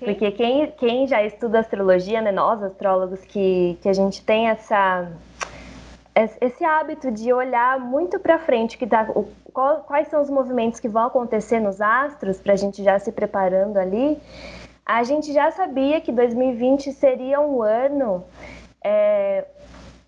porque 0.03 0.31
quem, 0.31 0.72
quem 0.72 1.07
já 1.07 1.24
estuda 1.24 1.60
astrologia, 1.60 2.22
né, 2.22 2.31
nós 2.31 2.62
astrólogos, 2.62 3.22
que, 3.22 3.77
que 3.81 3.89
a 3.89 3.93
gente 3.93 4.24
tem 4.24 4.50
essa, 4.50 5.12
esse 6.41 6.63
hábito 6.63 7.12
de 7.12 7.31
olhar 7.33 7.79
muito 7.79 8.19
para 8.19 8.38
frente, 8.39 8.77
que 8.77 8.86
tá, 8.86 9.07
o, 9.15 9.25
qual, 9.51 9.81
quais 9.81 10.07
são 10.07 10.22
os 10.22 10.29
movimentos 10.29 10.79
que 10.79 10.88
vão 10.88 11.05
acontecer 11.05 11.60
nos 11.60 11.81
astros, 11.81 12.39
para 12.39 12.53
a 12.53 12.55
gente 12.55 12.83
já 12.83 13.00
se 13.00 13.12
preparando 13.12 13.77
ali, 13.77 14.19
a 14.86 15.03
gente 15.03 15.31
já 15.31 15.50
sabia 15.51 16.01
que 16.01 16.12
2020 16.12 16.91
seria 16.91 17.39
um 17.39 17.62
ano 17.62 18.24
é, 18.83 19.45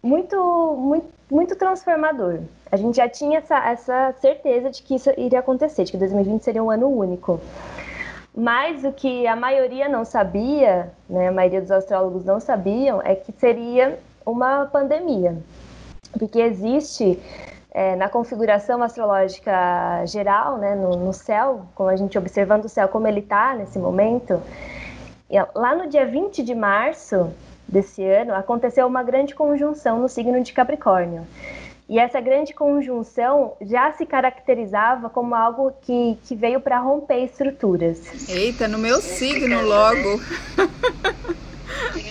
muito, 0.04 0.76
muito, 0.78 1.08
muito 1.32 1.56
transformador. 1.56 2.40
A 2.72 2.78
gente 2.78 2.98
já 2.98 3.08
tinha 3.08 3.40
essa, 3.40 3.58
essa 3.58 4.14
certeza 4.20 4.70
de 4.70 4.84
que 4.84 4.96
isso 4.96 5.10
iria 5.18 5.40
acontecer, 5.40 5.86
de 5.86 5.92
que 5.92 5.98
2020 5.98 6.44
seria 6.44 6.64
um 6.64 6.70
ano 6.70 6.88
único. 6.90 7.40
Mas 8.36 8.84
o 8.84 8.92
que 8.92 9.26
a 9.26 9.36
maioria 9.36 9.88
não 9.88 10.04
sabia, 10.04 10.92
né, 11.10 11.30
a 11.30 11.32
maioria 11.32 11.62
dos 11.62 11.72
astrólogos 11.72 12.26
não 12.26 12.40
sabiam, 12.40 13.02
é 13.02 13.16
que 13.16 13.32
seria 13.32 13.98
uma 14.26 14.66
pandemia. 14.66 15.38
Porque 16.12 16.40
existe 16.40 17.18
é, 17.72 17.96
na 17.96 18.10
configuração 18.10 18.84
astrológica 18.84 20.06
geral, 20.06 20.58
né, 20.58 20.76
no, 20.76 20.98
no, 20.98 21.14
céu, 21.14 21.66
como 21.76 21.90
a 21.90 21.96
gente 21.96 22.18
observando 22.18 22.66
o 22.66 22.70
céu 22.70 22.90
como 22.90 23.08
ele 23.08 23.22
está 23.22 23.54
nesse 23.54 23.80
momento, 23.80 24.42
lá 25.54 25.74
no 25.74 25.88
dia 25.88 26.06
20 26.06 26.44
de 26.44 26.54
março 26.54 27.32
desse 27.68 28.04
ano, 28.04 28.34
aconteceu 28.34 28.86
uma 28.86 29.02
grande 29.02 29.34
conjunção 29.34 30.00
no 30.00 30.10
signo 30.10 30.42
de 30.42 30.52
Capricórnio. 30.52 31.26
E 31.88 32.00
essa 32.00 32.20
grande 32.20 32.54
conjunção 32.54 33.54
já 33.62 33.92
se 33.94 34.06
caracterizava 34.06 35.10
como 35.10 35.36
algo 35.36 35.72
que, 35.82 36.18
que 36.26 36.36
veio 36.36 36.60
para 36.60 36.80
romper 36.80 37.24
estruturas. 37.24 38.28
Eita, 38.28 38.68
no 38.68 38.80
meu 38.80 39.00
signo 39.02 39.62
logo. 39.62 40.20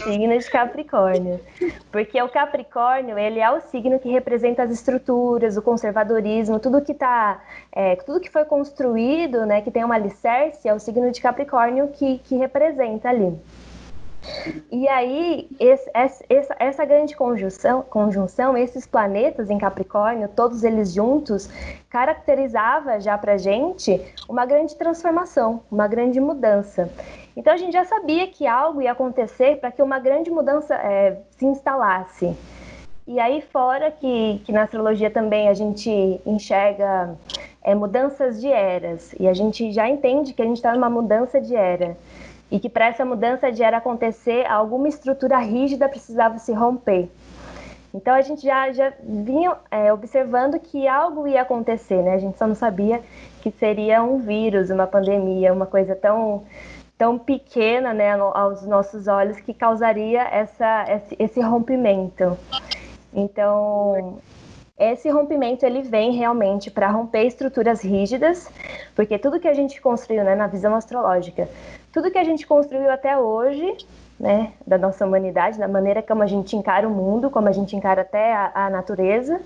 signo 0.05 0.39
de 0.39 0.51
Capricórnio. 0.51 1.41
Porque 1.91 2.21
o 2.23 2.29
Capricórnio, 2.29 3.19
ele 3.19 3.41
é 3.41 3.51
o 3.51 3.61
signo 3.61 3.99
que 3.99 4.09
representa 4.09 4.63
as 4.63 4.71
estruturas, 4.71 5.57
o 5.57 5.63
conservadorismo, 5.63 6.61
tudo 6.61 6.81
que 6.81 6.95
tá, 6.95 7.43
é, 7.73 7.97
tudo 7.97 8.21
que 8.21 8.31
foi 8.31 8.45
construído, 8.45 9.45
né, 9.47 9.61
que 9.61 9.71
tem 9.71 9.85
uma 9.85 9.95
alicerce, 9.95 10.69
é 10.69 10.75
o 10.75 10.79
signo 10.79 11.11
de 11.11 11.21
Capricórnio 11.21 11.89
que, 11.89 12.19
que 12.19 12.37
representa 12.37 13.09
ali. 13.09 13.37
E 14.71 14.89
aí, 14.89 15.49
esse, 15.59 15.91
essa, 15.95 16.57
essa, 16.59 16.85
grande 16.85 17.17
conjunção, 17.17 17.83
conjunção, 17.83 18.57
esses 18.57 18.87
planetas 18.87 19.51
em 19.51 19.59
Capricórnio, 19.59 20.29
todos 20.29 20.65
eles 20.65 20.93
juntos, 20.93 21.49
caracterizava 21.89 23.01
já 23.01 23.17
para 23.17 23.37
gente 23.37 24.01
uma 24.29 24.45
grande 24.45 24.75
transformação, 24.77 25.63
uma 25.71 25.87
grande 25.87 26.21
mudança. 26.21 26.91
Então 27.37 27.53
a 27.53 27.57
gente 27.57 27.73
já 27.73 27.85
sabia 27.85 28.27
que 28.27 28.47
algo 28.47 28.83
ia 28.83 28.93
acontecer 28.93 29.57
para 29.57 29.71
que 29.71 29.83
uma 29.83 29.99
grande 29.99 30.31
mudança 30.31 30.75
é, 30.75 31.21
se 31.31 31.45
instalasse. 31.45 32.37
E 33.07 33.21
aí, 33.21 33.43
fora 33.43 33.91
que, 33.91 34.41
que 34.47 34.53
na 34.53 34.63
astrologia 34.63 35.11
também 35.11 35.49
a 35.49 35.55
gente 35.55 36.21
enxerga 36.25 37.15
é, 37.63 37.75
mudanças 37.75 38.41
de 38.41 38.49
eras, 38.49 39.15
e 39.21 39.29
a 39.29 39.35
gente 39.35 39.73
já 39.73 39.87
entende 39.89 40.33
que 40.33 40.41
a 40.41 40.45
gente 40.45 40.57
está 40.57 40.73
numa 40.73 40.89
mudança 40.89 41.39
de 41.39 41.55
era 41.55 41.97
e 42.55 42.61
que 42.61 42.69
para 42.69 42.87
essa 42.87 43.05
mudança 43.05 43.51
de 43.51 43.65
era 43.65 43.79
acontecer, 43.79 44.47
alguma 44.47 44.87
estrutura 44.87 45.39
rígida 45.39 45.89
precisava 45.89 46.39
se 46.39 46.53
romper. 46.53 47.09
Então 47.93 48.15
a 48.15 48.21
gente 48.21 48.43
já, 48.43 48.71
já 48.71 48.93
vinha 49.03 49.57
é, 49.73 49.93
observando 49.93 50.61
que 50.61 50.87
algo 50.87 51.27
ia 51.27 51.43
acontecer, 51.43 52.01
né? 52.01 52.15
A 52.15 52.19
gente 52.19 52.39
só 52.39 52.47
não 52.47 52.55
sabia 52.55 53.03
que 53.43 53.51
seria 53.51 54.05
um 54.05 54.19
vírus, 54.19 54.71
uma 54.71 54.87
pandemia, 54.87 55.53
uma 55.53 55.67
coisa 55.67 55.97
tão, 55.97 56.45
tão 56.97 57.19
pequena 57.19 57.93
né, 57.93 58.13
aos 58.13 58.65
nossos 58.65 59.09
olhos 59.09 59.41
que 59.41 59.53
causaria 59.53 60.23
essa, 60.23 60.85
esse, 60.89 61.17
esse 61.19 61.41
rompimento. 61.41 62.39
Então, 63.13 64.21
esse 64.79 65.11
rompimento 65.11 65.67
ele 65.67 65.83
vem 65.83 66.13
realmente 66.13 66.71
para 66.71 66.89
romper 66.89 67.25
estruturas 67.25 67.83
rígidas, 67.83 68.49
porque 68.95 69.19
tudo 69.19 69.41
que 69.41 69.49
a 69.49 69.55
gente 69.55 69.81
construiu 69.81 70.23
né, 70.23 70.37
na 70.37 70.47
visão 70.47 70.77
astrológica 70.77 71.49
tudo 71.95 72.11
que 72.11 72.19
a 72.19 72.25
gente 72.25 72.45
construiu 72.45 72.91
até 72.91 73.17
hoje, 73.17 73.77
né, 74.19 74.53
da 74.67 74.77
nossa 74.77 75.07
humanidade, 75.07 75.59
da 75.59 75.69
maneira 75.69 76.03
como 76.03 76.25
a 76.25 76.27
gente 76.27 76.57
encara 76.57 76.89
o 76.89 76.91
mundo, 76.91 77.31
como 77.31 77.49
a 77.49 77.53
gente 77.53 77.77
encara 77.77 78.03
até 78.03 78.35
a, 78.35 78.51
a 78.53 78.71
natureza 78.71 79.41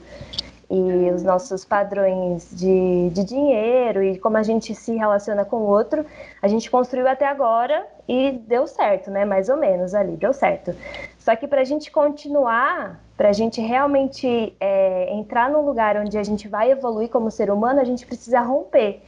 e 0.71 1.11
os 1.15 1.23
nossos 1.23 1.65
padrões 1.65 2.49
de, 2.53 3.11
de 3.11 3.23
dinheiro 3.23 4.03
e 4.03 4.19
como 4.19 4.39
a 4.39 4.43
gente 4.43 4.75
se 4.75 4.97
relaciona 4.97 5.45
com 5.45 5.57
o 5.57 5.67
outro, 5.67 6.05
a 6.41 6.49
gente 6.49 6.71
construiu 6.71 7.07
até 7.07 7.27
agora 7.27 7.87
e 8.09 8.33
deu 8.33 8.67
certo, 8.67 9.11
né? 9.11 9.27
Mais 9.27 9.51
ou 9.51 9.57
menos 9.57 9.95
ali, 9.95 10.17
deu 10.17 10.33
certo. 10.33 10.75
Só 11.19 11.37
que 11.37 11.47
para 11.47 11.61
a 11.61 11.65
gente 11.65 11.91
continuar, 11.91 12.99
para 13.15 13.29
a 13.29 13.33
gente 13.33 13.61
realmente 13.61 14.55
é, 14.59 15.13
entrar 15.13 15.51
num 15.51 15.67
lugar 15.67 15.99
onde 15.99 16.17
a 16.17 16.23
gente 16.23 16.49
vai 16.49 16.71
evoluir 16.71 17.11
como 17.11 17.31
ser 17.31 17.51
humano, 17.51 17.81
a 17.81 17.85
gente 17.85 18.07
precisa 18.07 18.41
romper 18.41 19.03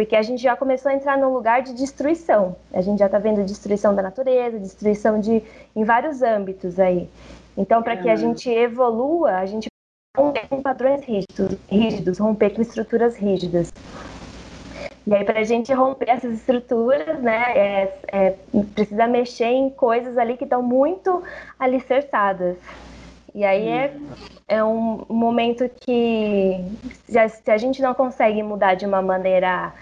porque 0.00 0.16
a 0.16 0.22
gente 0.22 0.42
já 0.42 0.56
começou 0.56 0.90
a 0.90 0.94
entrar 0.94 1.18
num 1.18 1.30
lugar 1.30 1.60
de 1.60 1.74
destruição. 1.74 2.56
A 2.72 2.80
gente 2.80 3.00
já 3.00 3.04
está 3.04 3.18
vendo 3.18 3.44
destruição 3.44 3.94
da 3.94 4.00
natureza, 4.00 4.58
destruição 4.58 5.20
de 5.20 5.42
em 5.76 5.84
vários 5.84 6.22
âmbitos 6.22 6.80
aí. 6.80 7.06
Então, 7.54 7.82
para 7.82 7.98
que 7.98 8.08
a 8.08 8.16
gente 8.16 8.48
evolua, 8.48 9.32
a 9.32 9.44
gente 9.44 9.66
romper 10.16 10.48
com 10.48 10.62
padrões 10.62 11.04
rígidos, 11.04 11.58
rígidos, 11.68 12.18
romper 12.18 12.48
com 12.48 12.62
estruturas 12.62 13.14
rígidas. 13.14 13.70
E 15.06 15.14
aí, 15.14 15.22
para 15.22 15.40
a 15.40 15.44
gente 15.44 15.70
romper 15.74 16.08
essas 16.08 16.32
estruturas, 16.32 17.20
né, 17.20 17.52
é, 17.54 17.98
é, 18.08 18.34
precisa 18.74 19.06
mexer 19.06 19.48
em 19.48 19.68
coisas 19.68 20.16
ali 20.16 20.34
que 20.38 20.44
estão 20.44 20.62
muito 20.62 21.22
alicerçadas. 21.58 22.56
E 23.34 23.44
aí 23.44 23.68
é, 23.68 23.94
é 24.50 24.62
um 24.64 25.06
momento 25.08 25.70
que 25.80 26.60
se 27.06 27.50
a 27.50 27.56
gente 27.56 27.80
não 27.80 27.94
consegue 27.94 28.42
mudar 28.42 28.74
de 28.74 28.84
uma 28.84 29.00
maneira 29.00 29.72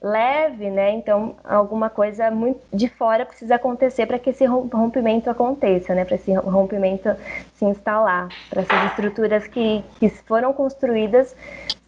leve, 0.00 0.70
né? 0.70 0.92
Então 0.92 1.34
alguma 1.42 1.90
coisa 1.90 2.30
muito 2.30 2.60
de 2.72 2.88
fora 2.88 3.26
precisa 3.26 3.56
acontecer 3.56 4.06
para 4.06 4.18
que 4.18 4.30
esse 4.30 4.44
rompimento 4.44 5.28
aconteça, 5.28 5.94
né? 5.96 6.04
Para 6.04 6.14
esse 6.14 6.32
rompimento 6.32 7.08
se 7.54 7.64
instalar, 7.64 8.28
para 8.48 8.62
essas 8.62 8.84
estruturas 8.90 9.48
que, 9.48 9.82
que 9.98 10.08
foram 10.08 10.52
construídas 10.52 11.34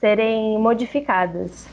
serem 0.00 0.58
modificadas. 0.58 1.68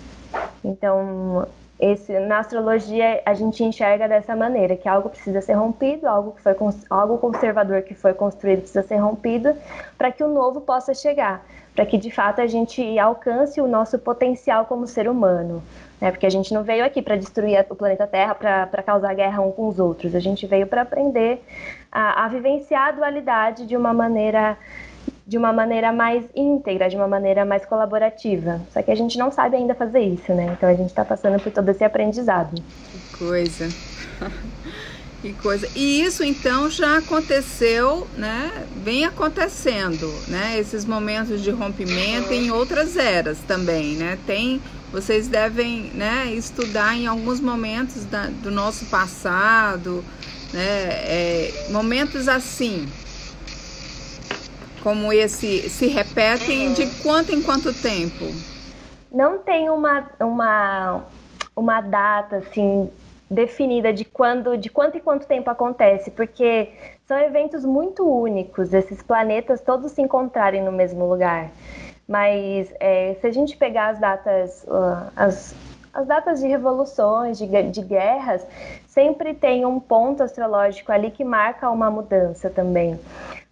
Então 0.64 1.48
esse, 1.84 2.18
na 2.18 2.40
astrologia 2.40 3.22
a 3.26 3.34
gente 3.34 3.62
enxerga 3.62 4.08
dessa 4.08 4.34
maneira, 4.36 4.78
que 4.78 4.88
algo 4.88 5.10
precisa 5.10 5.42
ser 5.42 5.54
rompido, 5.54 6.08
algo, 6.08 6.32
que 6.32 6.42
foi, 6.42 6.56
algo 6.90 7.18
conservador 7.18 7.82
que 7.82 7.94
foi 7.94 8.14
construído 8.14 8.60
precisa 8.60 8.84
ser 8.84 8.98
rompido 8.98 9.54
para 9.98 10.10
que 10.10 10.24
o 10.24 10.30
novo 10.30 10.62
possa 10.62 10.94
chegar, 10.94 11.46
para 11.76 11.86
que 11.86 11.98
de 11.98 12.10
fato 12.10 12.40
a 12.40 12.48
gente 12.48 12.98
alcance 12.98 13.60
o 13.60 13.68
nosso 13.68 14.00
potencial 14.00 14.66
como 14.66 14.88
ser 14.88 15.10
humano. 15.10 15.62
Né? 16.00 16.10
Porque 16.10 16.26
a 16.26 16.30
gente 16.30 16.54
não 16.54 16.64
veio 16.64 16.86
aqui 16.86 17.02
para 17.02 17.18
destruir 17.18 17.66
o 17.70 17.76
planeta 17.76 18.08
Terra, 18.08 18.34
para 18.34 18.84
causar 18.84 19.14
guerra 19.14 19.42
um 19.42 19.52
com 19.52 19.68
os 19.68 19.78
outros, 19.78 20.16
a 20.16 20.20
gente 20.22 20.48
veio 20.48 20.68
para 20.68 20.84
aprender 20.84 21.44
a, 21.92 22.24
a 22.24 22.28
vivenciar 22.30 22.88
a 22.88 22.92
dualidade 22.92 23.66
de 23.66 23.76
uma 23.76 23.94
maneira 23.94 24.58
de 25.26 25.38
uma 25.38 25.54
maneira 25.54 25.94
mais 25.94 26.26
íntegra, 26.36 26.90
de 26.90 26.96
uma 26.96 27.08
maneira 27.08 27.46
mais 27.46 27.66
colaborativa. 27.66 28.62
Só 28.72 28.82
que 28.82 28.92
a 28.92 28.96
gente 28.96 29.18
não 29.18 29.32
sabe 29.32 29.56
ainda 29.56 29.74
fazer 29.74 30.02
isso, 30.02 30.34
né? 30.34 30.54
Então 30.58 30.68
a 30.68 30.74
gente 30.74 30.90
está 30.90 31.06
passando 31.06 31.42
por 31.42 31.52
todo 31.52 31.70
esse 31.70 31.84
aprendizado. 31.84 32.62
Que 32.92 33.18
coisa. 33.18 33.70
que 35.22 35.34
coisa. 35.34 35.68
E 35.76 36.02
isso 36.02 36.24
então 36.24 36.70
já 36.70 36.98
aconteceu, 36.98 38.06
né? 38.18 38.52
Vem 38.84 39.06
acontecendo, 39.06 40.14
né? 40.28 40.60
Esses 40.60 40.84
momentos 40.84 41.42
de 41.42 41.52
rompimento 41.52 42.34
em 42.34 42.52
outras 42.52 42.98
eras 42.98 43.40
também, 43.48 43.96
né? 43.96 44.18
Tem, 44.28 44.62
vocês 44.92 45.30
devem, 45.30 45.92
né? 45.94 46.34
Estudar 46.34 46.98
em 46.98 47.08
alguns 47.08 47.40
momentos 47.40 48.04
da, 48.04 48.26
do 48.26 48.52
nosso 48.52 48.86
passado, 48.88 50.04
né? 50.52 50.90
É, 51.06 51.68
momentos 51.70 52.28
assim, 52.28 52.86
como 54.84 55.14
esse 55.14 55.70
se 55.70 55.88
repetem 55.88 56.74
de 56.74 56.86
quanto 57.02 57.34
em 57.34 57.42
quanto 57.42 57.74
tempo? 57.74 58.26
Não 59.10 59.40
tem 59.40 59.70
uma, 59.70 60.10
uma, 60.20 61.04
uma 61.56 61.82
data 61.82 62.38
assim 62.38 62.92
definida 63.32 63.94
de 63.94 64.04
quando, 64.04 64.58
de 64.58 64.70
quanto 64.70 64.98
e 64.98 65.00
quanto 65.02 65.26
tempo 65.26 65.50
acontece, 65.50 66.12
porque 66.12 66.70
são 67.08 67.18
eventos 67.18 67.64
muito 67.64 68.04
únicos, 68.04 68.74
esses 68.74 69.02
planetas 69.02 69.62
todos 69.62 69.94
se 69.94 70.02
encontrarem 70.02 70.62
no 70.62 70.72
mesmo 70.72 71.08
lugar. 71.08 71.50
Mas 72.08 72.72
é, 72.80 73.16
se 73.22 73.28
a 73.28 73.32
gente 73.32 73.56
pegar 73.56 73.90
as 73.90 74.00
datas, 74.00 74.64
uh, 74.64 75.12
as, 75.16 75.56
as 75.94 76.06
datas 76.06 76.42
de 76.42 76.48
revoluções, 76.48 77.38
de, 77.38 77.48
de 77.48 77.82
guerras, 77.82 78.46
sempre 78.94 79.34
tem 79.34 79.66
um 79.66 79.80
ponto 79.80 80.22
astrológico 80.22 80.92
ali 80.92 81.10
que 81.10 81.24
marca 81.24 81.70
uma 81.70 81.90
mudança 81.90 82.50
também 82.50 83.00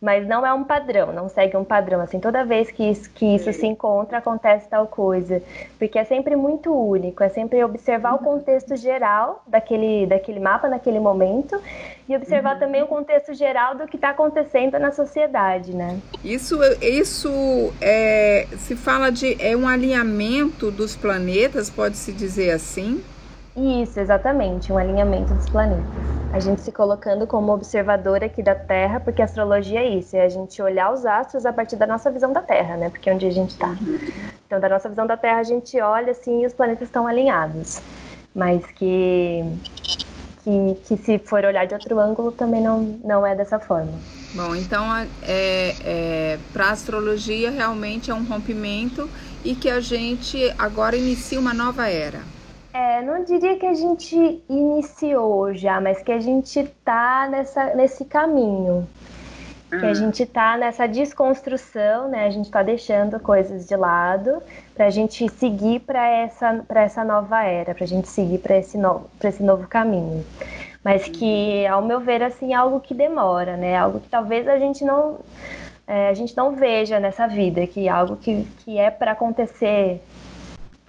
mas 0.02 0.28
não 0.28 0.44
é 0.44 0.52
um 0.52 0.64
padrão, 0.64 1.14
não 1.14 1.30
segue 1.30 1.56
um 1.56 1.64
padrão. 1.64 2.02
Assim, 2.02 2.20
toda 2.20 2.44
vez 2.44 2.72
que 2.72 2.90
isso, 2.90 3.08
que 3.12 3.36
isso 3.36 3.54
se 3.54 3.68
encontra, 3.68 4.18
acontece 4.18 4.68
tal 4.68 4.88
coisa. 4.88 5.44
Porque 5.78 6.00
é 6.00 6.04
sempre 6.04 6.36
muito 6.36 6.74
único, 6.74 7.24
é 7.24 7.30
sempre 7.30 7.64
observar 7.64 8.14
o 8.14 8.18
uhum. 8.18 8.24
contexto 8.24 8.76
geral 8.76 9.44
daquele, 9.46 10.08
daquele 10.08 10.40
mapa 10.40 10.68
naquele 10.68 11.00
momento 11.00 11.62
e 12.10 12.16
observar 12.16 12.56
uhum. 12.56 12.60
também 12.60 12.82
o 12.82 12.88
contexto 12.88 13.32
geral 13.36 13.76
do 13.76 13.88
que 13.88 13.96
está 13.96 14.10
acontecendo 14.10 14.80
na 14.80 14.92
sociedade, 14.92 15.72
né? 15.72 16.00
Isso, 16.24 16.58
isso 16.82 17.72
é, 17.80 18.48
se 18.58 18.76
fala 18.76 19.12
de 19.12 19.38
é 19.40 19.56
um 19.56 19.68
alinhamento 19.68 20.72
dos 20.72 20.96
planetas, 20.96 21.70
pode-se 21.70 22.12
dizer 22.12 22.50
assim? 22.50 23.04
Isso, 23.56 24.00
exatamente, 24.00 24.72
um 24.72 24.78
alinhamento 24.78 25.34
dos 25.34 25.50
planetas. 25.50 25.84
A 26.32 26.40
gente 26.40 26.62
se 26.62 26.72
colocando 26.72 27.28
como 27.28 27.52
observador 27.52 28.24
aqui 28.24 28.42
da 28.42 28.56
Terra, 28.56 29.02
porque 29.02 29.22
a 29.22 29.26
astrologia 29.26 29.82
é 29.82 29.90
isso, 29.90 30.16
é 30.16 30.24
a 30.24 30.30
gente 30.30 30.62
olhar 30.62 30.94
os 30.94 31.06
astros 31.06 31.46
a 31.46 31.52
partir 31.52 31.76
da 31.76 31.86
nossa 31.86 32.10
visão 32.10 32.32
da 32.32 32.42
Terra, 32.42 32.78
né? 32.78 32.90
Porque 32.90 33.10
é 33.10 33.14
onde 33.14 33.26
a 33.26 33.32
gente 33.32 33.50
está. 33.50 33.76
Então, 34.48 34.58
da 34.60 34.70
nossa 34.70 34.88
visão 34.88 35.06
da 35.06 35.18
Terra, 35.18 35.40
a 35.40 35.44
gente 35.44 35.80
olha 35.82 36.12
assim 36.12 36.44
e 36.44 36.46
os 36.46 36.54
planetas 36.54 36.88
estão 36.88 37.06
alinhados. 37.06 37.82
Mas 38.34 38.66
que, 38.68 39.44
que, 40.44 40.76
que 40.86 40.98
se 40.98 41.20
for 41.20 41.44
olhar 41.44 41.68
de 41.68 41.74
outro 41.74 42.00
ângulo, 42.00 42.32
também 42.32 42.62
não, 42.62 43.00
não 43.04 43.28
é 43.28 43.36
dessa 43.36 43.60
forma. 43.60 43.92
Bom, 44.34 44.56
então, 44.56 44.86
é, 45.24 45.76
é, 45.84 46.40
para 46.54 46.68
a 46.68 46.72
astrologia, 46.72 47.52
realmente 47.52 48.10
é 48.10 48.14
um 48.14 48.24
rompimento 48.24 49.10
e 49.44 49.54
que 49.54 49.70
a 49.70 49.82
gente 49.82 50.54
agora 50.58 50.96
inicia 50.96 51.38
uma 51.38 51.54
nova 51.54 51.90
era. 51.90 52.22
É, 52.74 53.02
não 53.02 53.24
diria 53.24 53.58
que 53.58 53.66
a 53.66 53.74
gente 53.74 54.42
iniciou 54.50 55.54
já, 55.54 55.82
mas 55.82 56.02
que 56.02 56.12
a 56.12 56.20
gente 56.20 56.64
tá 56.86 57.28
nessa, 57.30 57.76
nesse 57.76 58.06
caminho. 58.06 58.88
que 59.70 59.86
a 59.86 59.90
ah. 59.90 59.94
gente 59.94 60.24
está 60.24 60.58
nessa 60.58 60.88
desconstrução, 60.88 62.10
né? 62.10 62.26
A 62.26 62.30
gente 62.30 62.46
está 62.46 62.64
deixando 62.64 63.20
coisas 63.20 63.68
de 63.68 63.76
lado 63.76 64.42
para 64.74 64.86
a 64.86 64.90
gente 64.90 65.28
seguir 65.30 65.82
para 65.82 66.06
essa, 66.08 66.64
essa 66.70 67.04
nova 67.04 67.44
era, 67.44 67.76
para 67.76 67.84
a 67.84 67.88
gente 67.88 68.08
seguir 68.08 68.38
para 68.38 68.58
esse, 68.58 68.78
no, 68.78 69.06
esse 69.22 69.44
novo 69.44 69.68
caminho. 69.68 70.26
Mas 70.84 71.08
que, 71.08 71.66
ao 71.68 71.82
meu 71.82 72.00
ver, 72.00 72.24
assim, 72.24 72.54
é 72.54 72.56
algo 72.56 72.80
que 72.80 72.94
demora, 72.94 73.58
né? 73.58 73.78
Algo 73.78 74.00
que 74.00 74.10
talvez 74.10 74.48
a 74.48 74.58
gente 74.58 74.84
não, 74.84 75.20
é, 75.86 76.08
a 76.10 76.14
gente 76.14 76.36
não 76.36 76.56
veja 76.56 77.00
nessa 77.00 77.28
vida, 77.28 77.68
que 77.68 77.88
é 77.88 77.92
algo 77.92 78.16
que, 78.16 78.48
que 78.60 78.78
é 78.78 78.90
para 78.90 79.12
acontecer 79.12 80.02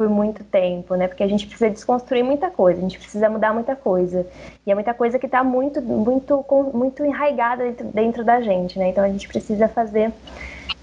por 0.02 0.08
muito 0.08 0.42
tempo, 0.42 0.96
né? 0.96 1.06
Porque 1.06 1.22
a 1.22 1.28
gente 1.28 1.46
precisa 1.46 1.70
desconstruir 1.70 2.24
muita 2.24 2.50
coisa, 2.50 2.80
a 2.80 2.82
gente 2.82 2.98
precisa 2.98 3.30
mudar 3.30 3.54
muita 3.54 3.76
coisa. 3.76 4.26
E 4.66 4.72
é 4.72 4.74
muita 4.74 4.92
coisa 4.92 5.16
que 5.16 5.26
está 5.26 5.44
muito, 5.44 5.80
muito, 5.80 6.44
muito 6.74 7.04
enraigada 7.04 7.62
dentro, 7.62 7.86
dentro 7.86 8.24
da 8.24 8.40
gente, 8.40 8.80
né? 8.80 8.88
Então 8.88 9.04
a 9.04 9.08
gente 9.08 9.28
precisa 9.28 9.68
fazer 9.68 10.12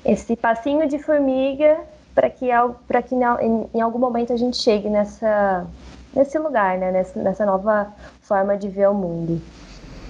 esse 0.05 0.37
passinho 0.37 0.87
de 0.87 0.97
formiga 0.99 1.79
para 2.15 2.29
que, 2.29 2.47
para 2.87 3.01
que 3.01 3.13
em, 3.13 3.69
em, 3.73 3.81
algum 3.81 3.99
momento 3.99 4.31
a 4.31 4.37
gente 4.37 4.55
chegue 4.55 4.89
nessa, 4.89 5.67
nesse 6.15 6.39
lugar, 6.39 6.77
né? 6.77 6.89
Nessa, 6.89 7.21
nessa 7.21 7.45
nova 7.45 7.93
forma 8.21 8.55
de 8.55 8.69
ver 8.69 8.87
o 8.87 8.93
mundo. 8.93 9.41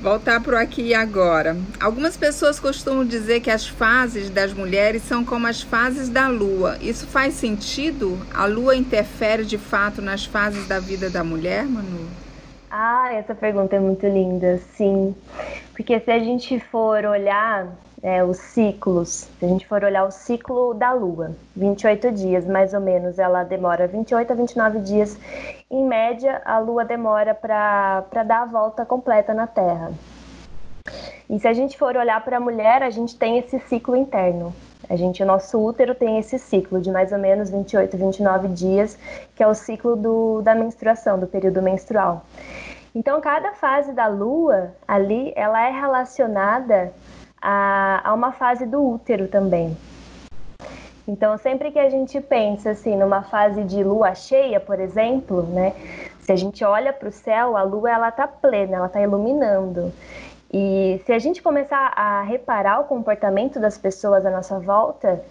Voltar 0.02 0.42
para 0.42 0.56
o 0.56 0.58
aqui 0.58 0.82
e 0.82 0.94
agora. 0.94 1.58
Algumas 1.78 2.16
pessoas 2.16 2.58
costumam 2.58 3.06
dizer 3.06 3.42
que 3.42 3.52
as 3.52 3.68
fases 3.68 4.30
das 4.30 4.54
mulheres 4.54 5.02
são 5.04 5.26
como 5.26 5.46
as 5.46 5.62
fases 5.62 6.08
da 6.08 6.30
lua. 6.30 6.78
Isso 6.80 7.06
faz 7.06 7.34
sentido? 7.34 8.18
A 8.34 8.46
lua 8.46 8.78
interfere 8.78 9.44
de 9.44 9.58
fato 9.58 10.02
nas 10.02 10.24
fases 10.24 10.66
da 10.70 10.80
vida 10.80 11.10
da 11.10 11.22
mulher, 11.22 11.66
Manu? 11.66 12.08
Ah, 12.72 13.12
essa 13.12 13.36
pergunta 13.36 13.76
é 13.76 13.80
muito 13.80 14.06
linda, 14.08 14.62
sim. 14.78 15.14
Porque 15.74 16.00
se 16.00 16.10
a 16.12 16.20
gente 16.20 16.58
for 16.72 17.04
olhar 17.04 17.68
é, 18.02 18.24
os 18.24 18.38
ciclos, 18.38 19.28
se 19.40 19.46
a 19.46 19.48
gente 19.48 19.68
for 19.68 19.84
olhar 19.84 20.06
o 20.06 20.12
ciclo 20.12 20.74
da 20.74 20.92
Lua, 20.94 21.32
28 21.56 22.12
dias 22.12 22.46
mais 22.46 22.74
ou 22.74 22.80
menos, 22.80 23.20
ela 23.20 23.44
demora 23.44 23.88
28 23.88 24.32
a 24.32 24.36
29 24.36 24.80
dias. 24.80 25.18
Em 25.70 25.86
média, 25.86 26.42
a 26.46 26.60
Lua 26.60 26.86
demora 26.86 27.36
para 27.36 28.24
dar 28.26 28.44
a 28.44 28.46
volta 28.46 28.86
completa 28.86 29.34
na 29.34 29.48
Terra. 29.48 29.92
E 31.30 31.40
se 31.40 31.48
a 31.48 31.54
gente 31.54 31.78
for 31.78 31.96
olhar 31.96 32.24
para 32.24 32.38
a 32.38 32.40
mulher, 32.40 32.82
a 32.82 32.90
gente 32.90 33.16
tem 33.18 33.38
esse 33.38 33.60
ciclo 33.60 33.96
interno. 33.96 34.54
A 34.90 34.96
gente, 34.96 35.22
o 35.22 35.26
nosso 35.26 35.60
útero 35.64 35.94
tem 35.94 36.18
esse 36.18 36.40
ciclo 36.40 36.82
de 36.82 36.90
mais 36.90 37.12
ou 37.12 37.20
menos 37.20 37.52
28, 37.52 37.96
29 37.96 38.48
dias, 38.48 38.98
que 39.36 39.44
é 39.44 39.48
o 39.48 39.54
ciclo 39.54 39.96
do, 39.96 40.42
da 40.42 40.56
menstruação, 40.56 41.20
do 41.20 41.28
período 41.28 41.62
menstrual. 41.62 42.26
Então, 42.96 43.22
cada 43.22 43.52
fase 43.52 43.94
da 43.94 44.08
lua 44.08 44.72
ali, 44.88 45.32
ela 45.36 45.68
é 45.68 45.70
relacionada 45.70 46.92
a, 47.42 48.02
a 48.04 48.14
uma 48.14 48.32
fase 48.32 48.66
do 48.66 48.82
útero 48.84 49.28
também. 49.28 49.76
Então, 51.08 51.36
sempre 51.40 51.72
que 51.72 51.80
a 51.80 51.90
gente 51.90 52.22
pensa 52.22 52.70
assim 52.72 52.96
numa 52.96 53.24
fase 53.24 53.64
de 53.64 53.84
lua 53.84 54.14
cheia, 54.14 54.60
por 54.60 54.80
exemplo, 54.80 55.42
né? 55.42 55.74
Se 56.22 56.32
a 56.32 56.36
gente 56.36 56.64
olha 56.64 56.94
para 56.94 57.10
o 57.10 57.12
céu, 57.12 57.58
a 57.58 57.64
lua 57.64 57.90
ela 57.90 58.12
tá 58.12 58.28
plena, 58.28 58.78
ela 58.78 58.90
tá 58.90 59.02
iluminando. 59.02 59.92
E 60.54 61.02
se 61.06 61.12
a 61.12 61.18
gente 61.18 61.42
começar 61.42 61.94
a 61.96 62.22
reparar 62.22 62.82
o 62.82 62.84
comportamento 62.84 63.60
das 63.60 63.78
pessoas 63.78 64.24
à 64.26 64.30
nossa 64.30 64.60
volta, 64.60 65.24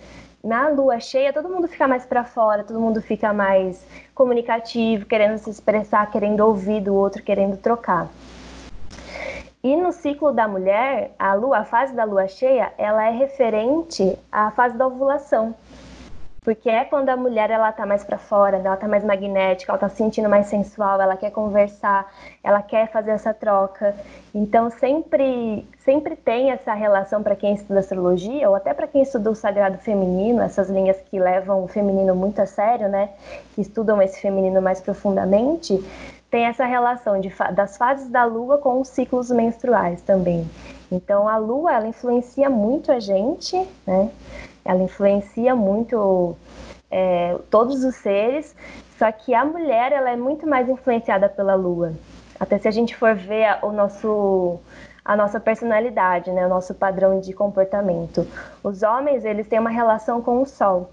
na 0.42 0.68
lua 0.68 0.98
cheia 0.98 1.32
todo 1.32 1.48
mundo 1.48 1.68
fica 1.68 1.86
mais 1.86 2.04
para 2.04 2.24
fora, 2.24 2.64
todo 2.64 2.80
mundo 2.80 3.00
fica 3.00 3.32
mais 3.32 3.84
comunicativo, 4.14 5.06
querendo 5.06 5.38
se 5.38 5.50
expressar, 5.50 6.10
querendo 6.10 6.40
ouvir 6.40 6.80
do 6.80 6.94
outro, 6.94 7.22
querendo 7.22 7.56
trocar. 7.56 8.08
E 9.68 9.76
no 9.76 9.92
ciclo 9.92 10.32
da 10.32 10.48
mulher, 10.48 11.10
a 11.18 11.34
lua, 11.34 11.58
a 11.58 11.64
fase 11.64 11.92
da 11.94 12.02
lua 12.02 12.26
cheia, 12.26 12.72
ela 12.78 13.06
é 13.06 13.10
referente 13.10 14.18
à 14.32 14.50
fase 14.50 14.78
da 14.78 14.86
ovulação. 14.86 15.54
Porque 16.40 16.70
é 16.70 16.86
quando 16.86 17.10
a 17.10 17.16
mulher 17.18 17.50
ela 17.50 17.70
tá 17.70 17.84
mais 17.84 18.02
para 18.02 18.16
fora, 18.16 18.56
ela 18.56 18.78
tá 18.78 18.88
mais 18.88 19.04
magnética, 19.04 19.70
ela 19.70 19.78
tá 19.78 19.90
se 19.90 19.96
sentindo 19.96 20.26
mais 20.26 20.46
sensual, 20.46 20.98
ela 20.98 21.18
quer 21.18 21.30
conversar, 21.30 22.10
ela 22.42 22.62
quer 22.62 22.90
fazer 22.90 23.10
essa 23.10 23.34
troca. 23.34 23.94
Então 24.34 24.70
sempre 24.70 25.66
sempre 25.80 26.16
tem 26.16 26.50
essa 26.50 26.72
relação 26.72 27.22
para 27.22 27.36
quem 27.36 27.52
estuda 27.52 27.80
astrologia 27.80 28.48
ou 28.48 28.56
até 28.56 28.72
para 28.72 28.86
quem 28.86 29.02
estuda 29.02 29.30
o 29.30 29.34
sagrado 29.34 29.76
feminino, 29.76 30.40
essas 30.40 30.70
linhas 30.70 30.96
que 31.10 31.20
levam 31.20 31.62
o 31.62 31.68
feminino 31.68 32.14
muito 32.14 32.40
a 32.40 32.46
sério, 32.46 32.88
né? 32.88 33.10
Que 33.54 33.60
estudam 33.60 34.00
esse 34.00 34.18
feminino 34.18 34.62
mais 34.62 34.80
profundamente, 34.80 35.78
tem 36.30 36.44
essa 36.44 36.66
relação 36.66 37.20
de, 37.20 37.32
das 37.54 37.76
fases 37.76 38.08
da 38.08 38.24
lua 38.24 38.58
com 38.58 38.80
os 38.80 38.88
ciclos 38.88 39.30
menstruais 39.30 40.02
também. 40.02 40.48
Então 40.90 41.28
a 41.28 41.36
lua 41.36 41.74
ela 41.74 41.86
influencia 41.86 42.50
muito 42.50 42.92
a 42.92 43.00
gente, 43.00 43.56
né? 43.86 44.10
Ela 44.64 44.82
influencia 44.82 45.54
muito 45.54 46.36
é, 46.90 47.36
todos 47.50 47.84
os 47.84 47.94
seres, 47.96 48.54
só 48.98 49.10
que 49.10 49.34
a 49.34 49.44
mulher 49.44 49.92
ela 49.92 50.10
é 50.10 50.16
muito 50.16 50.46
mais 50.46 50.68
influenciada 50.68 51.28
pela 51.28 51.54
lua. 51.54 51.94
Até 52.38 52.58
se 52.58 52.68
a 52.68 52.70
gente 52.70 52.94
for 52.94 53.14
ver 53.14 53.58
o 53.62 53.72
nosso 53.72 54.58
a 55.04 55.16
nossa 55.16 55.40
personalidade, 55.40 56.30
né, 56.30 56.44
o 56.44 56.50
nosso 56.50 56.74
padrão 56.74 57.18
de 57.18 57.32
comportamento. 57.32 58.26
Os 58.62 58.82
homens 58.82 59.24
eles 59.24 59.48
têm 59.48 59.58
uma 59.58 59.70
relação 59.70 60.20
com 60.20 60.42
o 60.42 60.46
sol 60.46 60.90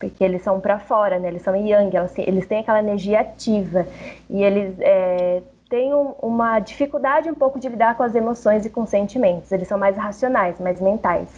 porque 0.00 0.24
eles 0.24 0.40
são 0.42 0.58
para 0.58 0.78
fora, 0.78 1.18
né? 1.18 1.28
Eles 1.28 1.42
são 1.42 1.54
yang, 1.54 1.94
eles 2.16 2.46
têm 2.46 2.60
aquela 2.60 2.78
energia 2.78 3.20
ativa 3.20 3.86
e 4.30 4.42
eles 4.42 4.74
é, 4.80 5.42
têm 5.68 5.94
um, 5.94 6.14
uma 6.22 6.58
dificuldade 6.58 7.30
um 7.30 7.34
pouco 7.34 7.60
de 7.60 7.68
lidar 7.68 7.94
com 7.96 8.02
as 8.02 8.14
emoções 8.14 8.64
e 8.64 8.70
com 8.70 8.82
os 8.82 8.90
sentimentos. 8.90 9.52
Eles 9.52 9.68
são 9.68 9.78
mais 9.78 9.96
racionais, 9.96 10.58
mais 10.58 10.80
mentais. 10.80 11.28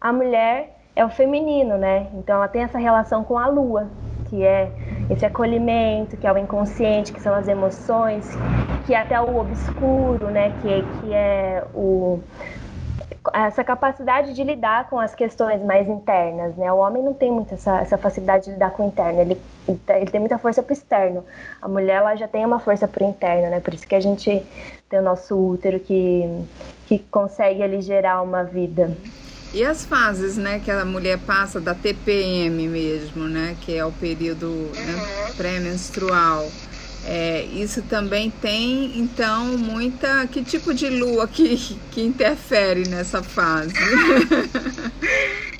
A 0.00 0.12
mulher 0.12 0.76
é 0.96 1.04
o 1.04 1.08
feminino, 1.08 1.78
né? 1.78 2.08
Então 2.14 2.36
ela 2.36 2.48
tem 2.48 2.64
essa 2.64 2.78
relação 2.78 3.22
com 3.22 3.38
a 3.38 3.46
lua, 3.46 3.88
que 4.28 4.44
é 4.44 4.70
esse 5.08 5.24
acolhimento, 5.24 6.16
que 6.16 6.26
é 6.26 6.32
o 6.32 6.36
inconsciente, 6.36 7.12
que 7.12 7.20
são 7.20 7.34
as 7.34 7.46
emoções, 7.46 8.28
que 8.84 8.94
é 8.94 9.00
até 9.00 9.20
o 9.20 9.38
obscuro, 9.38 10.28
né? 10.28 10.50
Que, 10.60 10.82
que 10.82 11.14
é 11.14 11.64
o 11.72 12.20
essa 13.32 13.62
capacidade 13.62 14.34
de 14.34 14.42
lidar 14.42 14.88
com 14.88 14.98
as 14.98 15.14
questões 15.14 15.62
mais 15.62 15.88
internas, 15.88 16.56
né? 16.56 16.72
O 16.72 16.78
homem 16.78 17.02
não 17.02 17.14
tem 17.14 17.30
muito 17.30 17.54
essa, 17.54 17.80
essa 17.80 17.98
facilidade 17.98 18.46
de 18.46 18.52
lidar 18.52 18.70
com 18.70 18.84
o 18.84 18.88
interno, 18.88 19.20
ele, 19.20 19.40
ele 19.68 20.10
tem 20.10 20.20
muita 20.20 20.38
força 20.38 20.62
para 20.62 20.72
o 20.72 20.72
externo. 20.72 21.24
A 21.60 21.68
mulher, 21.68 21.96
ela 21.98 22.16
já 22.16 22.26
tem 22.26 22.44
uma 22.44 22.58
força 22.58 22.88
para 22.88 23.04
o 23.04 23.08
interno, 23.08 23.50
né? 23.50 23.60
Por 23.60 23.74
isso 23.74 23.86
que 23.86 23.94
a 23.94 24.00
gente 24.00 24.42
tem 24.88 24.98
o 24.98 25.02
nosso 25.02 25.36
útero 25.36 25.78
que, 25.78 26.44
que 26.86 26.98
consegue 26.98 27.62
ali 27.62 27.80
gerar 27.80 28.22
uma 28.22 28.42
vida. 28.42 28.96
E 29.54 29.62
as 29.62 29.84
fases, 29.84 30.38
né, 30.38 30.60
que 30.64 30.70
a 30.70 30.82
mulher 30.82 31.18
passa 31.18 31.60
da 31.60 31.74
TPM 31.74 32.66
mesmo, 32.68 33.24
né, 33.24 33.54
que 33.60 33.76
é 33.76 33.84
o 33.84 33.92
período 33.92 34.46
né, 34.48 35.32
pré-menstrual. 35.36 36.48
É, 37.04 37.42
isso 37.42 37.82
também 37.82 38.30
tem, 38.30 38.98
então, 38.98 39.58
muita. 39.58 40.26
Que 40.28 40.44
tipo 40.44 40.72
de 40.72 40.88
lua 40.88 41.26
que, 41.26 41.56
que 41.90 42.02
interfere 42.02 42.88
nessa 42.88 43.22
fase? 43.22 43.74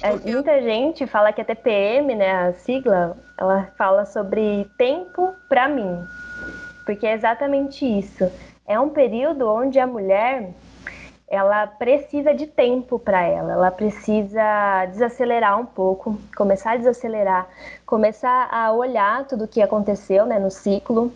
É, 0.05 0.17
muita 0.17 0.61
gente 0.61 1.07
fala 1.07 1.33
que 1.33 1.41
a 1.41 1.45
TPM, 1.45 2.17
né, 2.17 2.49
a 2.49 2.53
sigla, 2.55 3.17
ela 3.39 3.69
fala 3.79 4.05
sobre 4.05 4.69
tempo 4.77 5.33
para 5.49 5.69
mim. 5.69 6.05
Porque 6.85 7.07
é 7.07 7.15
exatamente 7.15 7.87
isso. 7.87 8.29
É 8.67 8.81
um 8.81 8.89
período 8.89 9.49
onde 9.49 9.79
a 9.79 9.87
mulher 9.87 10.51
ela 11.33 11.67
precisa 11.67 12.35
de 12.35 12.47
tempo 12.47 12.99
para 12.99 13.23
ela, 13.23 13.53
ela 13.53 13.71
precisa 13.71 14.85
desacelerar 14.91 15.59
um 15.59 15.65
pouco, 15.65 16.19
começar 16.37 16.73
a 16.73 16.77
desacelerar, 16.77 17.49
começar 17.87 18.49
a 18.53 18.71
olhar 18.71 19.27
tudo 19.27 19.45
o 19.45 19.49
que 19.49 19.63
aconteceu 19.63 20.27
né, 20.27 20.39
no 20.39 20.51
ciclo, 20.51 21.11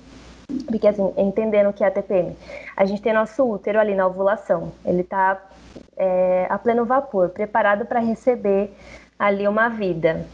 porque, 0.64 0.88
assim, 0.88 1.12
entendendo 1.16 1.71
o 1.71 1.73
que 1.73 1.85
é 1.85 1.87
a 1.87 1.90
TPM, 1.90 2.37
a 2.77 2.85
gente 2.85 3.03
tem 3.03 3.12
nosso 3.12 3.45
útero 3.45 3.79
ali 3.79 3.95
na 3.95 4.07
ovulação, 4.07 4.73
ele 4.85 5.03
está 5.03 5.40
é, 5.97 6.47
a 6.49 6.59
pleno 6.59 6.85
vapor, 6.85 7.31
preparado 7.31 7.87
para 7.87 8.01
receber 8.01 8.71
ali 9.19 9.47
uma 9.47 9.69
vida. 9.69 10.27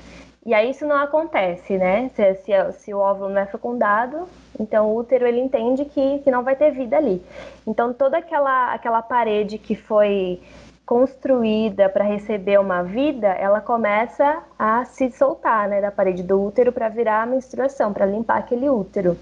E 0.45 0.53
aí 0.55 0.71
isso 0.71 0.85
não 0.87 0.97
acontece, 0.97 1.79
né? 1.79 2.11
Se, 2.17 2.35
se, 2.35 2.73
se, 2.73 2.95
o 2.95 2.99
óvulo 2.99 3.31
não 3.31 3.41
é 3.41 3.47
fecundado, 3.47 4.29
então 4.59 4.89
o 4.89 4.97
útero 4.97 5.25
ele 5.25 5.41
entende 5.41 5.85
que, 5.85 6.19
que 6.19 6.31
não 6.33 6.43
vai 6.43 6.57
ter 6.57 6.73
vida 6.73 6.97
ali. 6.97 7.23
Então 7.65 7.93
toda 7.93 8.19
aquela, 8.19 8.75
aquela 8.75 9.03
parede 9.03 9.57
que 9.57 9.77
foi 9.77 10.41
construída 10.85 11.89
para 11.89 12.05
receber 12.05 12.59
uma 12.59 12.83
vida, 12.83 13.29
ela 13.29 13.61
começa 13.61 14.43
a 14.59 14.85
se 14.85 15.11
soltar, 15.13 15.69
né, 15.69 15.81
da 15.81 15.93
parede 15.93 16.25
do 16.25 16.43
útero 16.43 16.73
para 16.73 16.89
virar 16.89 17.23
a 17.23 17.27
menstruação, 17.27 17.93
para 17.93 18.05
limpar 18.05 18.39
aquele 18.39 18.69
útero. 18.69 19.17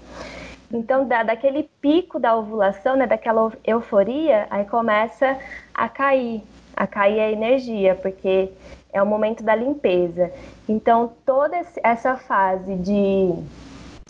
Então, 0.73 1.05
da, 1.05 1.23
daquele 1.23 1.69
pico 1.81 2.19
da 2.19 2.35
ovulação, 2.35 2.95
né, 2.95 3.05
daquela 3.05 3.51
euforia, 3.65 4.47
aí 4.49 4.65
começa 4.65 5.37
a 5.73 5.89
cair, 5.89 6.43
a 6.75 6.87
cair 6.87 7.19
a 7.19 7.31
energia, 7.31 7.95
porque 7.95 8.49
é 8.93 9.01
o 9.01 9.05
momento 9.05 9.43
da 9.43 9.55
limpeza. 9.55 10.31
Então, 10.67 11.11
toda 11.25 11.59
essa 11.83 12.15
fase 12.15 12.75
de 12.75 13.33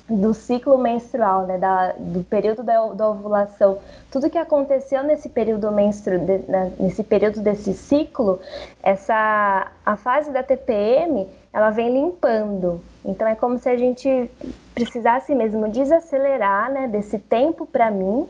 do 0.10 0.34
ciclo 0.34 0.78
menstrual, 0.78 1.46
né, 1.48 1.58
da, 1.58 1.94
do 1.94 2.24
período 2.24 2.64
da, 2.64 2.88
da, 2.88 3.10
ovulação, 3.10 3.80
tudo 4.12 4.30
que 4.30 4.38
aconteceu 4.38 5.04
nesse 5.04 5.30
período 5.30 5.72
menstru, 5.72 6.20
de, 6.20 6.40
né, 6.50 6.74
nesse 6.78 7.02
período 7.02 7.40
desse 7.40 7.74
ciclo, 7.74 8.40
essa 8.84 9.72
a 9.86 9.96
fase 9.96 10.32
da 10.32 10.44
TPM, 10.44 11.28
ela 11.54 11.70
vem 11.70 11.94
limpando. 11.94 12.82
Então 13.04 13.28
é 13.28 13.36
como 13.36 13.58
se 13.58 13.70
a 13.70 13.76
gente 13.76 14.30
precisasse 14.74 15.34
mesmo 15.36 15.70
desacelerar, 15.70 16.72
né, 16.72 16.88
desse 16.88 17.20
tempo 17.20 17.66
para 17.66 17.92
mim. 17.92 18.28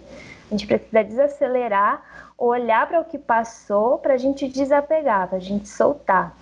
A 0.47 0.51
gente 0.51 0.67
precisa 0.67 1.03
desacelerar, 1.03 2.01
olhar 2.37 2.87
para 2.87 2.99
o 2.99 3.05
que 3.05 3.17
passou, 3.17 3.97
para 3.97 4.15
a 4.15 4.17
gente 4.17 4.47
desapegar, 4.47 5.27
para 5.27 5.37
a 5.37 5.41
gente 5.41 5.69
soltar. 5.69 6.35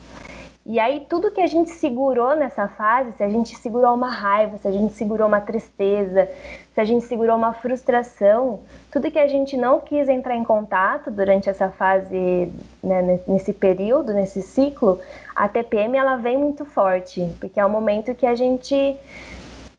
E 0.72 0.80
aí, 0.80 1.04
tudo 1.10 1.32
que 1.32 1.42
a 1.42 1.48
gente 1.48 1.72
segurou 1.72 2.36
nessa 2.36 2.68
fase, 2.68 3.12
se 3.14 3.24
a 3.24 3.28
gente 3.28 3.58
segurou 3.58 3.92
uma 3.92 4.12
raiva, 4.12 4.56
se 4.60 4.68
a 4.68 4.72
gente 4.72 4.94
segurou 4.94 5.28
uma 5.28 5.42
tristeza, 5.42 6.30
se 6.76 6.80
a 6.80 6.86
gente 6.86 7.06
segurou 7.06 7.36
uma 7.36 7.54
frustração, 7.54 8.60
tudo 8.92 9.10
que 9.10 9.18
a 9.18 9.28
gente 9.28 9.58
não 9.58 9.80
quis 9.80 10.08
entrar 10.08 10.36
em 10.36 10.44
contato 10.44 11.10
durante 11.10 11.50
essa 11.50 11.70
fase, 11.70 12.54
né, 12.84 13.20
nesse 13.28 13.52
período, 13.52 14.14
nesse 14.14 14.44
ciclo, 14.44 15.00
a 15.36 15.50
TPM 15.50 15.98
ela 15.98 16.18
vem 16.18 16.38
muito 16.38 16.64
forte, 16.66 17.28
porque 17.40 17.60
é 17.60 17.66
o 17.66 17.70
momento 17.70 18.14
que 18.14 18.28
a 18.28 18.36
gente 18.36 18.96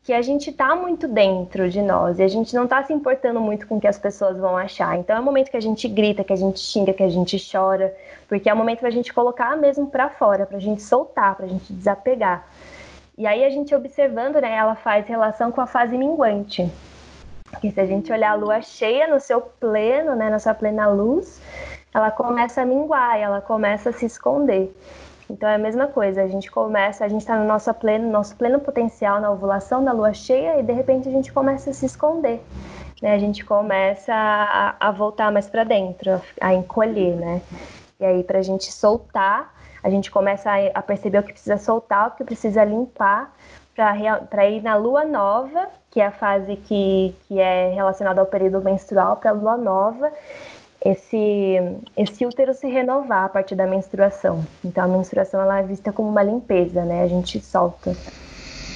que 0.03 0.13
a 0.13 0.21
gente 0.21 0.51
tá 0.51 0.75
muito 0.75 1.07
dentro 1.07 1.69
de 1.69 1.81
nós 1.81 2.17
e 2.17 2.23
a 2.23 2.27
gente 2.27 2.55
não 2.55 2.67
tá 2.67 2.83
se 2.83 2.91
importando 2.91 3.39
muito 3.39 3.67
com 3.67 3.77
o 3.77 3.81
que 3.81 3.87
as 3.87 3.99
pessoas 3.99 4.37
vão 4.37 4.57
achar. 4.57 4.97
Então 4.97 5.15
é 5.15 5.19
o 5.19 5.23
momento 5.23 5.51
que 5.51 5.57
a 5.57 5.61
gente 5.61 5.87
grita, 5.87 6.23
que 6.23 6.33
a 6.33 6.37
gente 6.37 6.59
xinga, 6.59 6.91
que 6.91 7.03
a 7.03 7.09
gente 7.09 7.37
chora, 7.51 7.95
porque 8.27 8.49
é 8.49 8.53
o 8.53 8.57
momento 8.57 8.79
pra 8.79 8.89
gente 8.89 9.13
colocar 9.13 9.55
mesmo 9.55 9.87
para 9.87 10.09
fora, 10.09 10.45
pra 10.45 10.57
gente 10.57 10.81
soltar, 10.81 11.35
pra 11.35 11.45
gente 11.45 11.71
desapegar. 11.71 12.47
E 13.15 13.27
aí 13.27 13.43
a 13.43 13.49
gente 13.51 13.75
observando, 13.75 14.41
né, 14.41 14.55
ela 14.55 14.73
faz 14.73 15.05
relação 15.07 15.51
com 15.51 15.61
a 15.61 15.67
fase 15.67 15.95
minguante. 15.95 16.67
Porque 17.51 17.69
se 17.69 17.79
a 17.79 17.85
gente 17.85 18.11
olhar 18.11 18.31
a 18.31 18.35
lua 18.35 18.61
cheia 18.61 19.07
no 19.07 19.19
seu 19.19 19.41
pleno, 19.41 20.15
né, 20.15 20.29
na 20.29 20.39
sua 20.39 20.55
plena 20.55 20.87
luz, 20.87 21.39
ela 21.93 22.09
começa 22.09 22.61
a 22.61 22.65
minguar, 22.65 23.19
ela 23.19 23.41
começa 23.41 23.89
a 23.89 23.93
se 23.93 24.05
esconder. 24.05 24.73
Então 25.31 25.47
é 25.47 25.55
a 25.55 25.57
mesma 25.57 25.87
coisa, 25.87 26.21
a 26.21 26.27
gente 26.27 26.51
começa, 26.51 27.05
a 27.05 27.07
gente 27.07 27.21
está 27.21 27.37
no 27.37 27.45
nosso 27.45 27.73
pleno, 27.73 28.11
nosso 28.11 28.35
pleno 28.35 28.59
potencial 28.59 29.21
na 29.21 29.31
ovulação 29.31 29.83
da 29.83 29.93
lua 29.93 30.13
cheia 30.13 30.59
e 30.59 30.63
de 30.63 30.73
repente 30.73 31.07
a 31.07 31.11
gente 31.11 31.31
começa 31.31 31.69
a 31.69 31.73
se 31.73 31.85
esconder. 31.85 32.41
Né? 33.01 33.13
A 33.13 33.17
gente 33.17 33.45
começa 33.45 34.13
a, 34.13 34.75
a 34.79 34.91
voltar 34.91 35.31
mais 35.31 35.47
para 35.47 35.63
dentro, 35.63 36.21
a 36.39 36.53
encolher, 36.53 37.15
né? 37.15 37.41
E 37.99 38.05
aí 38.05 38.23
para 38.23 38.39
a 38.39 38.41
gente 38.41 38.71
soltar, 38.73 39.53
a 39.81 39.89
gente 39.89 40.11
começa 40.11 40.51
a, 40.51 40.57
a, 40.75 40.81
perceber 40.81 41.19
o 41.19 41.23
que 41.23 41.31
precisa 41.31 41.57
soltar, 41.57 42.09
o 42.09 42.11
que 42.11 42.23
precisa 42.25 42.63
limpar 42.65 43.33
para 43.73 44.49
ir 44.49 44.61
na 44.61 44.75
lua 44.75 45.05
nova, 45.05 45.69
que 45.89 46.01
é 46.01 46.07
a 46.07 46.11
fase 46.11 46.57
que, 46.57 47.15
que 47.27 47.39
é 47.39 47.69
relacionada 47.69 48.19
ao 48.19 48.27
período 48.27 48.61
menstrual, 48.61 49.15
para 49.15 49.31
a 49.31 49.33
lua 49.33 49.55
nova, 49.55 50.11
esse, 50.83 51.57
esse 51.95 52.25
útero 52.25 52.53
se 52.53 52.67
renovar 52.67 53.25
a 53.25 53.29
partir 53.29 53.55
da 53.55 53.67
menstruação. 53.67 54.45
Então 54.63 54.83
a 54.83 54.87
menstruação 54.87 55.39
ela 55.39 55.59
é 55.59 55.63
vista 55.63 55.93
como 55.93 56.09
uma 56.09 56.23
limpeza, 56.23 56.83
né? 56.83 57.03
A 57.03 57.07
gente 57.07 57.39
solta. 57.39 57.95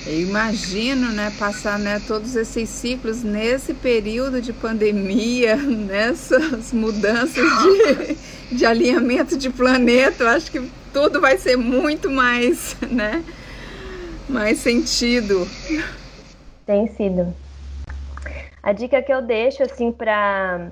Eu 0.05 0.21
imagino, 0.21 1.11
né, 1.11 1.33
passar 1.39 1.79
né, 1.79 1.99
todos 2.07 2.35
esses 2.35 2.69
ciclos 2.69 3.23
nesse 3.23 3.73
período 3.73 4.39
de 4.39 4.53
pandemia, 4.53 5.55
nessas 5.57 6.71
mudanças 6.71 7.43
de, 7.63 8.55
de 8.55 8.65
alinhamento 8.67 9.35
de 9.35 9.49
planeta. 9.49 10.25
Eu 10.25 10.27
acho 10.27 10.51
que 10.51 10.69
tudo 10.93 11.19
vai 11.19 11.39
ser 11.39 11.57
muito 11.57 12.11
mais, 12.11 12.77
né, 12.87 13.23
mais 14.29 14.59
sentido. 14.59 15.47
Tem 16.67 16.87
sido. 16.87 17.33
A 18.65 18.71
dica 18.71 18.99
que 18.99 19.13
eu 19.13 19.21
deixo, 19.21 19.61
assim, 19.61 19.91
para 19.91 20.71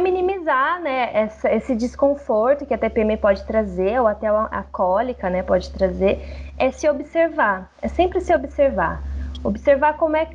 minimizar, 0.00 0.80
né, 0.80 1.10
essa, 1.12 1.52
esse 1.52 1.76
desconforto 1.76 2.64
que 2.64 2.72
a 2.72 2.78
TPM 2.78 3.18
pode 3.18 3.44
trazer, 3.44 4.00
ou 4.00 4.06
até 4.06 4.28
a 4.28 4.64
cólica, 4.72 5.28
né, 5.28 5.42
pode 5.42 5.70
trazer, 5.70 6.26
é 6.56 6.70
se 6.70 6.88
observar. 6.88 7.70
É 7.82 7.88
sempre 7.88 8.22
se 8.22 8.34
observar. 8.34 9.02
Observar 9.44 9.98
como 9.98 10.16
é 10.16 10.26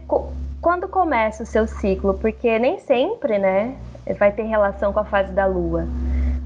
quando 0.62 0.88
começa 0.88 1.42
o 1.42 1.48
seu 1.48 1.66
ciclo, 1.66 2.14
porque 2.14 2.60
nem 2.60 2.78
sempre, 2.78 3.40
né, 3.40 3.76
vai 4.20 4.32
ter 4.32 4.44
relação 4.44 4.94
com 4.94 5.00
a 5.00 5.06
fase 5.06 5.32
da 5.32 5.48
lua. 5.48 5.88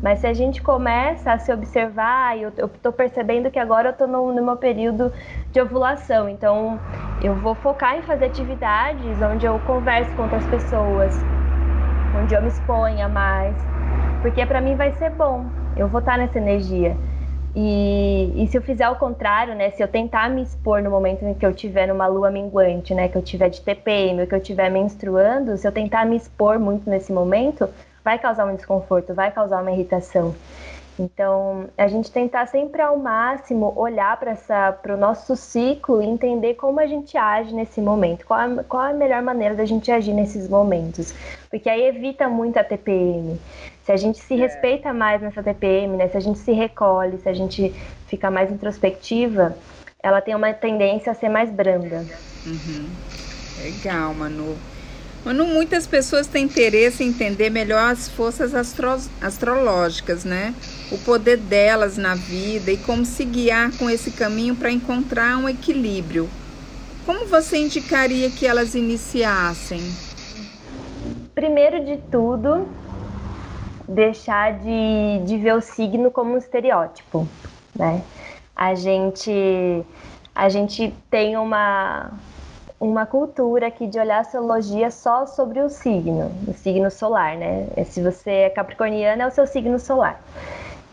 Mas 0.02 0.20
se 0.20 0.28
a 0.28 0.34
gente 0.34 0.62
começa 0.62 1.34
a 1.34 1.40
se 1.40 1.52
observar, 1.52 2.38
eu 2.38 2.50
estou 2.50 2.94
percebendo 2.94 3.52
que 3.52 3.60
agora 3.60 3.90
eu 3.90 3.92
estou 3.92 4.08
no, 4.08 4.32
no 4.32 4.42
meu 4.42 4.56
período 4.56 5.12
de 5.52 5.60
ovulação, 5.60 6.30
então 6.30 6.80
eu 7.22 7.36
vou 7.36 7.56
focar 7.56 7.98
em 7.98 8.02
fazer 8.04 8.26
atividades 8.26 9.22
onde 9.22 9.46
eu 9.46 9.58
converso 9.60 10.12
com 10.16 10.24
outras 10.24 10.46
pessoas, 10.46 11.20
onde 12.22 12.34
eu 12.36 12.42
me 12.42 12.48
exponha 12.48 13.10
mais, 13.10 13.56
porque 14.22 14.46
para 14.46 14.62
mim 14.62 14.76
vai 14.76 14.92
ser 14.94 15.10
bom, 15.12 15.46
eu 15.76 15.88
vou 15.88 16.00
estar 16.00 16.18
nessa 16.18 16.38
energia. 16.38 16.96
E, 17.56 18.44
e, 18.44 18.48
se 18.48 18.56
eu 18.56 18.62
fizer 18.62 18.88
o 18.88 18.96
contrário, 18.96 19.56
né, 19.56 19.72
se 19.72 19.82
eu 19.82 19.88
tentar 19.88 20.30
me 20.30 20.44
expor 20.44 20.80
no 20.84 20.92
momento 20.92 21.26
em 21.26 21.34
que 21.34 21.44
eu 21.44 21.52
tiver 21.52 21.88
numa 21.88 22.06
lua 22.06 22.30
minguante, 22.30 22.94
né, 22.94 23.08
que 23.08 23.18
eu 23.18 23.22
tiver 23.22 23.50
de 23.50 23.62
TPM, 23.62 24.28
que 24.28 24.36
eu 24.36 24.40
tiver 24.40 24.70
menstruando, 24.70 25.58
se 25.58 25.68
eu 25.68 25.72
tentar 25.72 26.06
me 26.06 26.16
expor 26.16 26.60
muito 26.60 26.88
nesse 26.88 27.12
momento, 27.12 27.68
vai 28.04 28.20
causar 28.20 28.46
um 28.46 28.56
desconforto, 28.56 29.12
vai 29.16 29.32
causar 29.32 29.62
uma 29.64 29.72
irritação. 29.72 30.36
Então, 31.00 31.70
a 31.78 31.88
gente 31.88 32.12
tentar 32.12 32.48
sempre 32.48 32.82
ao 32.82 32.98
máximo 32.98 33.72
olhar 33.76 34.18
para 34.18 34.94
o 34.94 34.98
nosso 34.98 35.36
ciclo 35.36 36.02
e 36.02 36.06
entender 36.06 36.56
como 36.56 36.80
a 36.80 36.88
gente 36.88 37.16
age 37.16 37.54
nesse 37.54 37.80
momento, 37.80 38.26
qual 38.26 38.40
a, 38.40 38.64
qual 38.64 38.84
a 38.84 38.94
melhor 38.94 39.22
maneira 39.22 39.54
da 39.54 39.66
gente 39.66 39.92
agir 39.92 40.14
nesses 40.14 40.50
momentos. 40.50 41.14
Porque 41.50 41.70
aí 41.70 41.86
evita 41.86 42.28
muito 42.28 42.58
a 42.58 42.64
TPM. 42.64 43.40
Se 43.84 43.92
a 43.92 43.98
gente 43.98 44.20
se 44.20 44.34
é. 44.34 44.38
respeita 44.38 44.92
mais 44.92 45.22
nessa 45.22 45.44
TPM, 45.44 45.98
né, 45.98 46.08
se 46.08 46.18
a 46.18 46.20
gente 46.20 46.40
se 46.40 46.52
recolhe, 46.52 47.18
se 47.20 47.30
a 47.30 47.34
gente 47.34 47.74
fica 48.08 48.32
mais 48.32 48.52
introspectiva, 48.52 49.56
ela 50.02 50.20
tem 50.20 50.36
uma 50.36 50.52
tendência 50.54 51.12
a 51.12 51.16
ser 51.16 51.30
mais 51.30 51.50
branda. 51.50 52.06
Uhum. 52.46 52.90
Legal, 53.64 54.14
Manu. 54.14 54.58
Muitas 55.34 55.86
pessoas 55.86 56.28
têm 56.28 56.46
interesse 56.46 57.04
em 57.04 57.10
entender 57.10 57.50
melhor 57.50 57.92
as 57.92 58.08
forças 58.08 58.54
astro 58.56 58.98
astrológicas, 59.22 60.24
né? 60.24 60.54
O 60.92 60.98
poder 61.00 61.38
delas 61.38 61.98
na 61.98 62.16
vida 62.16 62.72
e 62.72 62.78
como 62.78 63.04
se 63.06 63.26
guiar 63.26 63.72
com 63.78 63.90
esse 63.90 64.12
caminho 64.12 64.56
para 64.56 64.72
encontrar 64.72 65.38
um 65.38 65.50
equilíbrio. 65.50 66.30
Como 67.06 67.26
você 67.26 67.58
indicaria 67.58 68.30
que 68.30 68.46
elas 68.46 68.76
iniciassem? 68.76 69.80
Primeiro 71.34 71.86
de 71.86 71.98
tudo, 72.12 72.68
deixar 73.88 74.60
de, 74.60 75.24
de 75.26 75.38
ver 75.38 75.54
o 75.54 75.62
signo 75.62 76.12
como 76.12 76.34
um 76.34 76.38
estereótipo, 76.38 77.28
né? 77.76 78.02
A 78.56 78.76
gente, 78.76 79.86
a 80.36 80.50
gente 80.50 80.94
tem 81.10 81.38
uma, 81.38 82.12
uma 82.80 83.06
cultura 83.06 83.68
aqui 83.68 83.88
de 83.88 84.00
olhar 84.00 84.18
a 84.18 84.22
astrologia 84.22 84.92
só 84.92 85.26
sobre 85.26 85.60
o 85.62 85.70
signo, 85.70 86.32
o 86.48 86.54
signo 86.54 86.92
solar, 86.92 87.36
né? 87.36 87.68
Se 87.86 88.02
você 88.02 88.32
é 88.32 88.50
capricorniano, 88.50 89.24
é 89.24 89.28
o 89.28 89.32
seu 89.32 89.48
signo 89.48 89.80
solar. 89.80 90.22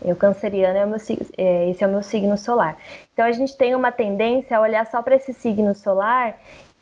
Eu 0.03 0.15
canceriano 0.15 0.77
é 0.77 0.85
o 0.85 0.89
meu, 0.89 0.99
é, 1.37 1.69
esse 1.69 1.83
é 1.83 1.87
o 1.87 1.89
meu 1.89 2.03
signo 2.03 2.37
solar. 2.37 2.77
Então 3.13 3.25
a 3.25 3.31
gente 3.31 3.55
tem 3.57 3.73
uma 3.75 3.91
tendência 3.91 4.57
a 4.57 4.61
olhar 4.61 4.85
só 4.85 5.01
para 5.01 5.15
esse 5.15 5.33
signo 5.33 5.73
solar 5.73 6.37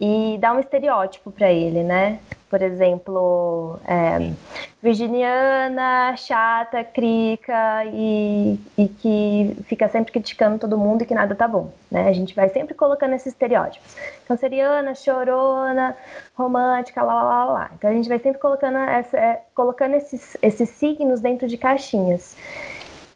e 0.05 0.37
dar 0.37 0.53
um 0.53 0.59
estereótipo 0.59 1.31
para 1.31 1.49
ele, 1.49 1.81
né? 1.81 2.19
Por 2.49 2.61
exemplo, 2.61 3.79
é, 3.87 4.33
virginiana, 4.81 6.13
chata, 6.17 6.83
crica 6.83 7.85
e, 7.85 8.59
e, 8.77 8.89
que 8.89 9.55
fica 9.63 9.87
sempre 9.87 10.11
criticando 10.11 10.59
todo 10.59 10.77
mundo 10.77 11.03
e 11.03 11.05
que 11.05 11.13
nada 11.13 11.33
tá 11.33 11.47
bom, 11.47 11.71
né? 11.89 12.09
A 12.09 12.11
gente 12.11 12.35
vai 12.35 12.49
sempre 12.49 12.73
colocando 12.73 13.13
esses 13.13 13.27
estereótipos. 13.27 13.95
Canceriana, 14.27 14.93
chorona, 14.93 15.95
romântica, 16.35 17.01
lá, 17.01 17.13
lá, 17.13 17.23
lá, 17.23 17.45
lá. 17.45 17.71
Então 17.73 17.89
a 17.89 17.93
gente 17.93 18.09
vai 18.09 18.19
sempre 18.19 18.41
colocando, 18.41 18.79
essa, 18.79 19.17
é, 19.17 19.41
colocando 19.55 19.93
esses, 19.95 20.35
esses 20.41 20.67
signos 20.67 21.21
dentro 21.21 21.47
de 21.47 21.57
caixinhas. 21.57 22.35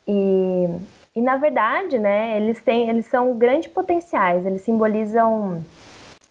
E, 0.08 0.70
e 1.14 1.22
na 1.22 1.36
verdade, 1.36 2.00
né, 2.00 2.38
eles, 2.38 2.62
têm, 2.62 2.90
eles 2.90 3.08
são 3.08 3.38
grandes 3.38 3.70
potenciais, 3.70 4.46
eles 4.46 4.62
simbolizam 4.62 5.62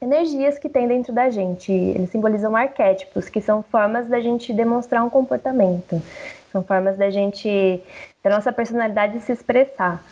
energias 0.01 0.59
que 0.59 0.69
tem 0.69 0.87
dentro 0.87 1.13
da 1.13 1.31
gente. 1.31 1.73
Eles 1.73 2.11
simbolizam 2.11 2.55
arquétipos, 2.55 3.29
que 3.29 3.41
são 3.41 3.63
formas 3.63 4.07
da 4.09 4.21
gente 4.21 4.53
demonstrar 4.53 5.05
um 5.05 5.11
comportamento, 5.11 6.01
são 6.53 6.63
formas 6.63 6.97
da 6.97 7.11
gente, 7.11 7.83
da 8.23 8.31
nossa 8.31 8.53
personalidade 8.53 9.21
se 9.21 9.33
expressar. 9.33 10.03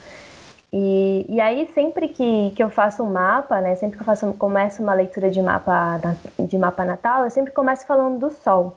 E, 0.73 1.25
e 1.29 1.41
aí, 1.41 1.71
sempre 1.73 2.09
que, 2.09 2.51
que 2.57 2.63
eu 2.63 2.69
faço 2.69 3.05
um 3.05 3.13
mapa, 3.13 3.61
né, 3.61 3.77
sempre 3.77 3.97
que 3.97 4.03
eu 4.03 4.07
faço, 4.07 4.33
começo 4.35 4.83
uma 4.83 4.93
leitura 4.93 5.31
de 5.31 5.41
mapa, 5.41 6.01
de 6.37 6.59
mapa 6.59 6.85
natal, 6.85 7.25
eu 7.25 7.31
sempre 7.31 7.53
começo 7.53 7.87
falando 7.87 8.19
do 8.19 8.31
Sol. 8.31 8.77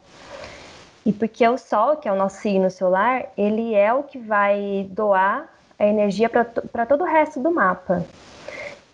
E 1.03 1.11
porque 1.11 1.47
o 1.47 1.57
Sol, 1.57 1.95
que 1.95 2.07
é 2.07 2.11
o 2.11 2.15
nosso 2.15 2.37
signo 2.37 2.69
solar, 2.69 3.25
ele 3.35 3.73
é 3.73 3.91
o 3.91 4.03
que 4.03 4.19
vai 4.19 4.87
doar 4.91 5.47
a 5.79 5.87
energia 5.87 6.29
para 6.29 6.85
todo 6.85 7.01
o 7.01 7.07
resto 7.07 7.39
do 7.39 7.49
mapa. 7.49 8.05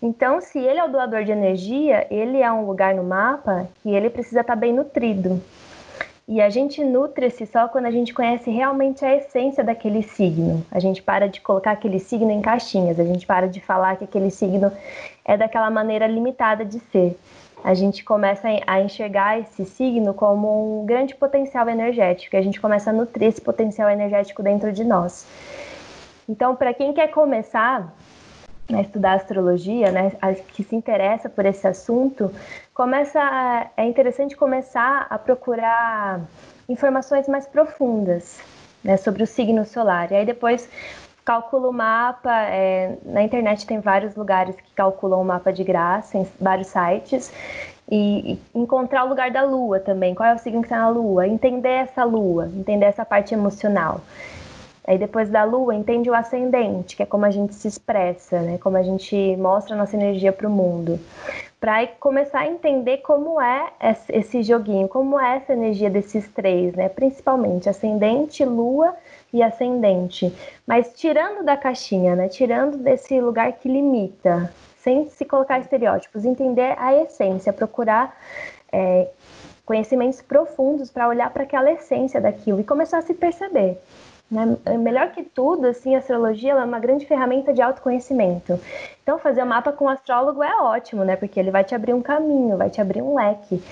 Então, 0.04 0.38
se 0.38 0.58
ele 0.58 0.78
é 0.78 0.84
o 0.84 0.88
doador 0.88 1.24
de 1.24 1.32
energia, 1.32 2.06
ele 2.10 2.42
é 2.42 2.52
um 2.52 2.66
lugar 2.66 2.94
no 2.94 3.02
mapa 3.02 3.66
que 3.82 3.88
ele 3.88 4.10
precisa 4.10 4.42
estar 4.42 4.54
bem 4.54 4.70
nutrido. 4.70 5.42
E 6.28 6.42
a 6.42 6.50
gente 6.50 6.84
nutre-se 6.84 7.46
só 7.46 7.68
quando 7.68 7.86
a 7.86 7.90
gente 7.90 8.12
conhece 8.12 8.50
realmente 8.50 9.02
a 9.02 9.16
essência 9.16 9.64
daquele 9.64 10.02
signo. 10.02 10.62
A 10.70 10.78
gente 10.78 11.02
para 11.02 11.26
de 11.26 11.40
colocar 11.40 11.70
aquele 11.70 11.98
signo 11.98 12.30
em 12.30 12.42
caixinhas, 12.42 13.00
a 13.00 13.04
gente 13.04 13.26
para 13.26 13.48
de 13.48 13.62
falar 13.62 13.96
que 13.96 14.04
aquele 14.04 14.30
signo 14.30 14.70
é 15.24 15.38
daquela 15.38 15.70
maneira 15.70 16.06
limitada 16.06 16.66
de 16.66 16.80
ser. 16.92 17.18
A 17.64 17.72
gente 17.72 18.04
começa 18.04 18.46
a 18.66 18.80
enxergar 18.82 19.40
esse 19.40 19.64
signo 19.64 20.12
como 20.12 20.82
um 20.82 20.84
grande 20.84 21.14
potencial 21.14 21.66
energético, 21.66 22.36
a 22.36 22.42
gente 22.42 22.60
começa 22.60 22.90
a 22.90 22.92
nutrir 22.92 23.28
esse 23.28 23.40
potencial 23.40 23.88
energético 23.88 24.42
dentro 24.42 24.70
de 24.70 24.84
nós. 24.84 25.26
Então, 26.28 26.54
para 26.54 26.74
quem 26.74 26.92
quer 26.92 27.08
começar, 27.08 27.90
a 28.72 28.80
estudar 28.80 29.14
astrologia, 29.14 29.90
né, 29.90 30.12
que 30.48 30.64
se 30.64 30.74
interessa 30.74 31.28
por 31.28 31.44
esse 31.44 31.66
assunto, 31.66 32.30
começa 32.72 33.70
é 33.76 33.84
interessante 33.84 34.36
começar 34.36 35.06
a 35.10 35.18
procurar 35.18 36.20
informações 36.68 37.28
mais 37.28 37.46
profundas 37.46 38.40
né, 38.82 38.96
sobre 38.96 39.22
o 39.22 39.26
signo 39.26 39.64
solar. 39.64 40.10
E 40.12 40.16
aí 40.16 40.26
depois 40.26 40.68
calcula 41.24 41.68
o 41.68 41.72
mapa. 41.72 42.32
É, 42.48 42.96
na 43.04 43.22
internet 43.22 43.66
tem 43.66 43.80
vários 43.80 44.14
lugares 44.14 44.54
que 44.56 44.72
calculam 44.74 45.20
o 45.20 45.24
mapa 45.24 45.52
de 45.52 45.64
graça, 45.64 46.18
em 46.18 46.26
vários 46.40 46.68
sites. 46.68 47.32
E 47.90 48.38
encontrar 48.54 49.04
o 49.04 49.08
lugar 49.08 49.30
da 49.30 49.42
lua 49.42 49.78
também, 49.78 50.14
qual 50.14 50.26
é 50.30 50.34
o 50.34 50.38
signo 50.38 50.62
que 50.62 50.66
está 50.66 50.78
na 50.78 50.88
lua, 50.88 51.28
entender 51.28 51.68
essa 51.68 52.02
lua, 52.02 52.46
entender 52.46 52.86
essa 52.86 53.04
parte 53.04 53.34
emocional. 53.34 54.00
Aí 54.86 54.98
depois 54.98 55.30
da 55.30 55.44
lua, 55.44 55.74
entende 55.74 56.10
o 56.10 56.14
ascendente, 56.14 56.94
que 56.94 57.02
é 57.02 57.06
como 57.06 57.24
a 57.24 57.30
gente 57.30 57.54
se 57.54 57.66
expressa, 57.66 58.40
né? 58.40 58.58
Como 58.58 58.76
a 58.76 58.82
gente 58.82 59.34
mostra 59.36 59.74
a 59.74 59.78
nossa 59.78 59.96
energia 59.96 60.30
para 60.30 60.46
o 60.46 60.50
mundo. 60.50 61.00
Para 61.58 61.86
começar 61.86 62.40
a 62.40 62.46
entender 62.46 62.98
como 62.98 63.40
é 63.40 63.72
esse 64.10 64.42
joguinho, 64.42 64.86
como 64.86 65.18
é 65.18 65.36
essa 65.36 65.54
energia 65.54 65.88
desses 65.88 66.28
três, 66.28 66.74
né? 66.74 66.90
Principalmente 66.90 67.68
ascendente, 67.68 68.44
lua 68.44 68.94
e 69.32 69.42
ascendente. 69.42 70.30
Mas 70.66 70.92
tirando 70.94 71.42
da 71.42 71.56
caixinha, 71.56 72.14
né? 72.14 72.28
Tirando 72.28 72.76
desse 72.76 73.18
lugar 73.18 73.52
que 73.52 73.68
limita, 73.68 74.52
sem 74.76 75.08
se 75.08 75.24
colocar 75.24 75.58
estereótipos, 75.60 76.26
entender 76.26 76.76
a 76.78 76.94
essência, 76.94 77.54
procurar 77.54 78.14
é, 78.70 79.08
conhecimentos 79.64 80.20
profundos 80.20 80.90
para 80.90 81.08
olhar 81.08 81.30
para 81.30 81.44
aquela 81.44 81.72
essência 81.72 82.20
daquilo 82.20 82.60
e 82.60 82.64
começar 82.64 82.98
a 82.98 83.02
se 83.02 83.14
perceber. 83.14 83.78
Né? 84.34 84.56
É 84.64 84.76
melhor 84.76 85.12
que 85.12 85.22
tudo, 85.22 85.68
assim, 85.68 85.94
a 85.94 85.98
astrologia 85.98 86.54
é 86.54 86.64
uma 86.64 86.80
grande 86.80 87.06
ferramenta 87.06 87.54
de 87.54 87.62
autoconhecimento. 87.62 88.58
Então, 89.00 89.16
fazer 89.16 89.44
o 89.44 89.46
mapa 89.46 89.70
com 89.70 89.84
o 89.84 89.88
astrólogo 89.88 90.42
é 90.42 90.56
ótimo, 90.60 91.04
né? 91.04 91.14
Porque 91.14 91.38
ele 91.38 91.52
vai 91.52 91.62
te 91.62 91.72
abrir 91.72 91.94
um 91.94 92.02
caminho, 92.02 92.56
vai 92.56 92.68
te 92.68 92.80
abrir 92.80 93.00
um 93.00 93.14
leque. 93.14 93.62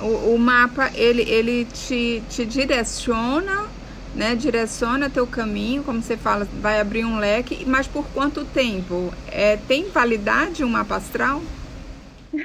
O, 0.00 0.34
o 0.34 0.38
mapa, 0.38 0.88
ele, 0.94 1.22
ele 1.22 1.64
te, 1.64 2.22
te 2.30 2.46
direciona, 2.46 3.66
né? 4.14 4.36
Direciona 4.36 5.10
teu 5.10 5.26
caminho, 5.26 5.82
como 5.82 6.00
você 6.00 6.16
fala, 6.16 6.46
vai 6.60 6.80
abrir 6.80 7.04
um 7.04 7.18
leque, 7.18 7.64
mas 7.66 7.88
por 7.88 8.06
quanto 8.14 8.44
tempo? 8.44 9.12
É, 9.32 9.56
tem 9.66 9.88
validade 9.88 10.62
um 10.62 10.68
mapa 10.68 10.94
astral? 10.94 11.42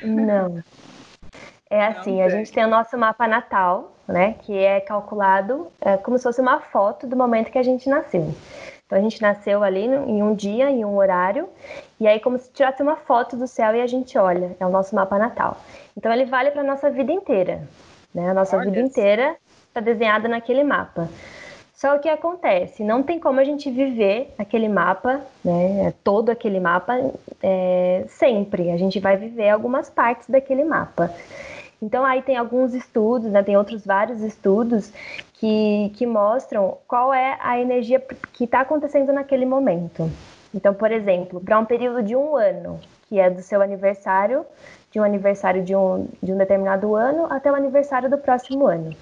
Não. 0.04 0.64
É 1.70 1.86
assim, 1.86 2.22
a 2.22 2.30
gente 2.30 2.52
tem 2.52 2.66
o 2.66 2.68
nosso 2.68 2.98
mapa 2.98 3.28
natal, 3.28 3.92
né? 4.08 4.36
Que 4.42 4.58
é 4.58 4.80
calculado 4.80 5.68
é, 5.80 5.98
como 5.98 6.18
se 6.18 6.24
fosse 6.24 6.42
uma 6.42 6.60
foto 6.60 7.06
do 7.06 7.16
momento 7.16 7.52
que 7.52 7.60
a 7.60 7.64
gente 7.64 7.88
nasceu. 7.88 8.34
Então 8.86 8.98
a 8.98 9.02
gente 9.02 9.22
nasceu 9.22 9.64
ali 9.64 9.86
em 9.86 10.24
um 10.24 10.34
dia, 10.34 10.72
em 10.72 10.84
um 10.84 10.98
horário, 10.98 11.48
e 12.00 12.08
aí 12.08 12.20
como 12.20 12.40
se 12.40 12.52
tirasse 12.52 12.82
uma 12.82 12.96
foto 12.96 13.38
do 13.38 13.46
céu 13.46 13.76
e 13.76 13.82
a 13.82 13.86
gente 13.86 14.18
olha, 14.18 14.58
é 14.60 14.66
o 14.66 14.70
nosso 14.70 14.96
mapa 14.96 15.20
natal. 15.20 15.58
Então 15.96 16.12
ele 16.12 16.26
vale 16.26 16.50
para 16.50 16.64
nossa 16.64 16.90
vida 16.90 17.12
inteira, 17.12 17.62
né? 18.16 18.32
A 18.32 18.34
nossa 18.34 18.58
olha 18.58 18.66
vida 18.66 18.80
inteira 18.80 19.36
está 19.68 19.80
desenhada 19.80 20.28
naquele 20.28 20.64
mapa. 20.64 21.08
Só 21.72 21.96
o 21.96 22.00
que 22.00 22.10
acontece, 22.10 22.84
não 22.84 23.04
tem 23.04 23.20
como 23.20 23.40
a 23.40 23.44
gente 23.44 23.70
viver 23.70 24.34
aquele 24.40 24.68
mapa, 24.68 25.22
né? 25.46 25.94
Todo 26.04 26.32
aquele 26.32 26.60
mapa 26.60 27.00
é, 27.44 28.06
sempre. 28.08 28.72
A 28.72 28.76
gente 28.76 29.00
vai 29.00 29.16
viver 29.18 29.50
algumas 29.50 29.88
partes 29.88 30.28
daquele 30.28 30.66
mapa. 30.66 31.14
Então 31.82 32.04
aí 32.04 32.22
tem 32.22 32.36
alguns 32.36 32.74
estudos, 32.74 33.32
né, 33.32 33.42
tem 33.42 33.56
outros 33.56 33.86
vários 33.86 34.22
estudos 34.22 34.92
que, 35.34 35.92
que 35.96 36.06
mostram 36.06 36.78
qual 36.88 37.14
é 37.14 37.38
a 37.42 37.60
energia 37.60 38.00
que 38.34 38.44
está 38.44 38.62
acontecendo 38.62 39.14
naquele 39.14 39.46
momento. 39.46 40.12
Então, 40.54 40.74
por 40.74 40.92
exemplo, 40.92 41.40
para 41.40 41.60
um 41.60 41.66
período 41.66 42.04
de 42.04 42.16
um 42.16 42.36
ano, 42.36 42.80
que 43.08 43.20
é 43.20 43.30
do 43.30 43.42
seu 43.42 43.62
aniversário, 43.62 44.46
de 44.92 45.00
um 45.00 45.04
aniversário 45.04 45.64
de 45.64 45.76
um, 45.76 46.08
de 46.22 46.34
um 46.34 46.38
determinado 46.38 46.96
ano 46.96 47.28
até 47.30 47.52
o 47.52 47.56
aniversário 47.56 48.10
do 48.10 48.18
próximo 48.18 48.68
ano. 48.68 48.96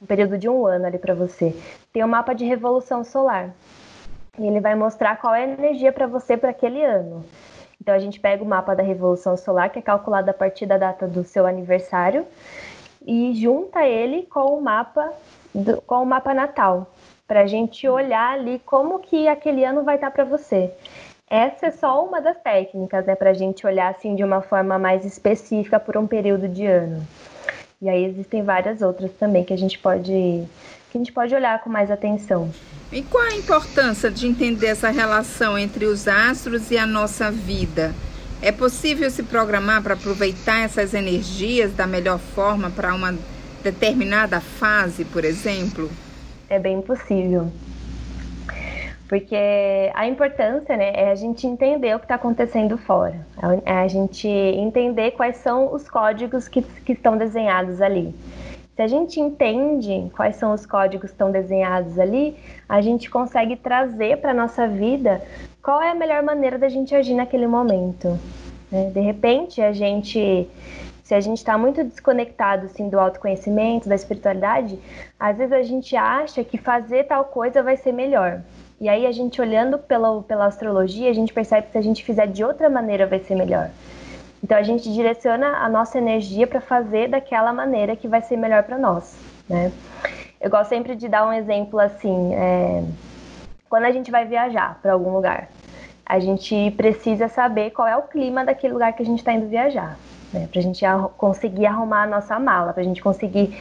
Um 0.00 0.06
período 0.06 0.38
de 0.38 0.48
um 0.48 0.66
ano 0.66 0.86
ali 0.86 0.98
para 0.98 1.14
você. 1.14 1.54
Tem 1.92 2.04
um 2.04 2.08
mapa 2.08 2.34
de 2.34 2.44
revolução 2.44 3.02
solar. 3.02 3.50
E 4.38 4.46
ele 4.46 4.60
vai 4.60 4.74
mostrar 4.74 5.16
qual 5.16 5.34
é 5.34 5.44
a 5.44 5.48
energia 5.48 5.92
para 5.92 6.06
você 6.06 6.36
para 6.36 6.50
aquele 6.50 6.82
ano. 6.84 7.24
Então 7.80 7.94
a 7.94 7.98
gente 7.98 8.20
pega 8.20 8.44
o 8.44 8.46
mapa 8.46 8.74
da 8.74 8.82
Revolução 8.82 9.36
Solar, 9.36 9.70
que 9.70 9.78
é 9.78 9.82
calculado 9.82 10.30
a 10.30 10.34
partir 10.34 10.66
da 10.66 10.76
data 10.76 11.08
do 11.08 11.24
seu 11.24 11.46
aniversário, 11.46 12.26
e 13.06 13.32
junta 13.34 13.86
ele 13.86 14.24
com 14.24 14.58
o 14.58 14.60
mapa 14.60 15.12
do, 15.54 15.80
com 15.82 16.02
o 16.02 16.06
mapa 16.06 16.34
natal, 16.34 16.92
para 17.26 17.40
a 17.40 17.46
gente 17.46 17.88
olhar 17.88 18.32
ali 18.32 18.58
como 18.60 18.98
que 18.98 19.26
aquele 19.26 19.64
ano 19.64 19.82
vai 19.82 19.94
estar 19.94 20.10
para 20.10 20.24
você. 20.24 20.70
Essa 21.28 21.66
é 21.66 21.70
só 21.70 22.04
uma 22.04 22.20
das 22.20 22.36
técnicas, 22.38 23.06
né, 23.06 23.14
para 23.14 23.30
a 23.30 23.34
gente 23.34 23.64
olhar 23.64 23.88
assim 23.88 24.16
de 24.16 24.24
uma 24.24 24.42
forma 24.42 24.78
mais 24.78 25.04
específica 25.04 25.78
por 25.78 25.96
um 25.96 26.06
período 26.06 26.48
de 26.48 26.66
ano. 26.66 27.06
E 27.82 27.88
aí 27.88 28.04
existem 28.04 28.42
várias 28.42 28.82
outras 28.82 29.10
também 29.18 29.42
que 29.42 29.54
a 29.54 29.56
gente 29.56 29.78
pode 29.78 30.12
que 30.12 30.98
a 30.98 30.98
gente 30.98 31.12
pode 31.12 31.34
olhar 31.34 31.62
com 31.62 31.70
mais 31.70 31.90
atenção. 31.90 32.50
E 32.92 33.00
qual 33.00 33.22
a 33.22 33.34
importância 33.34 34.10
de 34.10 34.26
entender 34.26 34.66
essa 34.66 34.90
relação 34.90 35.56
entre 35.56 35.86
os 35.86 36.06
astros 36.08 36.70
e 36.70 36.76
a 36.76 36.84
nossa 36.84 37.30
vida? 37.30 37.94
É 38.42 38.50
possível 38.52 39.08
se 39.10 39.22
programar 39.22 39.82
para 39.82 39.94
aproveitar 39.94 40.62
essas 40.62 40.92
energias 40.92 41.72
da 41.72 41.86
melhor 41.86 42.18
forma 42.18 42.70
para 42.70 42.92
uma 42.94 43.16
determinada 43.62 44.40
fase, 44.40 45.04
por 45.04 45.24
exemplo? 45.24 45.90
É 46.48 46.58
bem 46.58 46.82
possível. 46.82 47.50
Porque 49.10 49.34
a 49.92 50.06
importância 50.06 50.76
né, 50.76 50.92
é 50.94 51.10
a 51.10 51.16
gente 51.16 51.44
entender 51.44 51.96
o 51.96 51.98
que 51.98 52.04
está 52.04 52.14
acontecendo 52.14 52.78
fora, 52.78 53.26
é 53.66 53.72
a 53.72 53.88
gente 53.88 54.28
entender 54.28 55.10
quais 55.10 55.38
são 55.38 55.74
os 55.74 55.90
códigos 55.90 56.46
que, 56.46 56.62
que 56.62 56.92
estão 56.92 57.18
desenhados 57.18 57.82
ali. 57.82 58.14
Se 58.76 58.82
a 58.82 58.86
gente 58.86 59.18
entende 59.18 60.08
quais 60.14 60.36
são 60.36 60.52
os 60.54 60.64
códigos 60.64 61.10
que 61.10 61.14
estão 61.14 61.32
desenhados 61.32 61.98
ali, 61.98 62.36
a 62.68 62.80
gente 62.80 63.10
consegue 63.10 63.56
trazer 63.56 64.18
para 64.18 64.30
a 64.30 64.34
nossa 64.34 64.68
vida 64.68 65.20
qual 65.60 65.82
é 65.82 65.90
a 65.90 65.94
melhor 65.96 66.22
maneira 66.22 66.56
da 66.56 66.68
gente 66.68 66.94
agir 66.94 67.14
naquele 67.14 67.48
momento. 67.48 68.16
Né? 68.70 68.92
De 68.94 69.00
repente, 69.00 69.60
a 69.60 69.72
gente, 69.72 70.48
se 71.02 71.14
a 71.16 71.20
gente 71.20 71.38
está 71.38 71.58
muito 71.58 71.82
desconectado 71.82 72.66
assim, 72.66 72.88
do 72.88 73.00
autoconhecimento, 73.00 73.88
da 73.88 73.96
espiritualidade, 73.96 74.78
às 75.18 75.36
vezes 75.36 75.52
a 75.52 75.62
gente 75.64 75.96
acha 75.96 76.44
que 76.44 76.56
fazer 76.56 77.08
tal 77.08 77.24
coisa 77.24 77.60
vai 77.60 77.76
ser 77.76 77.90
melhor. 77.90 78.40
E 78.80 78.88
aí 78.88 79.06
a 79.06 79.12
gente 79.12 79.38
olhando 79.40 79.78
pela, 79.78 80.22
pela 80.22 80.46
astrologia, 80.46 81.10
a 81.10 81.12
gente 81.12 81.34
percebe 81.34 81.66
que 81.66 81.72
se 81.72 81.78
a 81.78 81.82
gente 81.82 82.02
fizer 82.02 82.26
de 82.26 82.42
outra 82.42 82.70
maneira 82.70 83.06
vai 83.06 83.18
ser 83.18 83.34
melhor. 83.34 83.68
Então 84.42 84.56
a 84.56 84.62
gente 84.62 84.90
direciona 84.90 85.58
a 85.58 85.68
nossa 85.68 85.98
energia 85.98 86.46
para 86.46 86.62
fazer 86.62 87.08
daquela 87.08 87.52
maneira 87.52 87.94
que 87.94 88.08
vai 88.08 88.22
ser 88.22 88.38
melhor 88.38 88.62
para 88.62 88.78
nós, 88.78 89.14
né? 89.46 89.70
Eu 90.40 90.48
gosto 90.48 90.70
sempre 90.70 90.96
de 90.96 91.08
dar 91.08 91.26
um 91.26 91.32
exemplo 91.32 91.78
assim, 91.78 92.34
é... 92.34 92.82
quando 93.68 93.84
a 93.84 93.90
gente 93.90 94.10
vai 94.10 94.24
viajar 94.24 94.78
para 94.80 94.94
algum 94.94 95.12
lugar, 95.12 95.50
a 96.06 96.18
gente 96.18 96.70
precisa 96.70 97.28
saber 97.28 97.72
qual 97.72 97.86
é 97.86 97.96
o 97.98 98.02
clima 98.02 98.46
daquele 98.46 98.72
lugar 98.72 98.94
que 98.94 99.02
a 99.02 99.06
gente 99.06 99.18
está 99.18 99.34
indo 99.34 99.46
viajar, 99.46 99.98
né? 100.32 100.48
Para 100.50 100.58
a 100.58 100.62
gente 100.62 100.82
conseguir 101.18 101.66
arrumar 101.66 102.04
a 102.04 102.06
nossa 102.06 102.38
mala, 102.38 102.72
para 102.72 102.80
a 102.80 102.86
gente 102.86 103.02
conseguir 103.02 103.54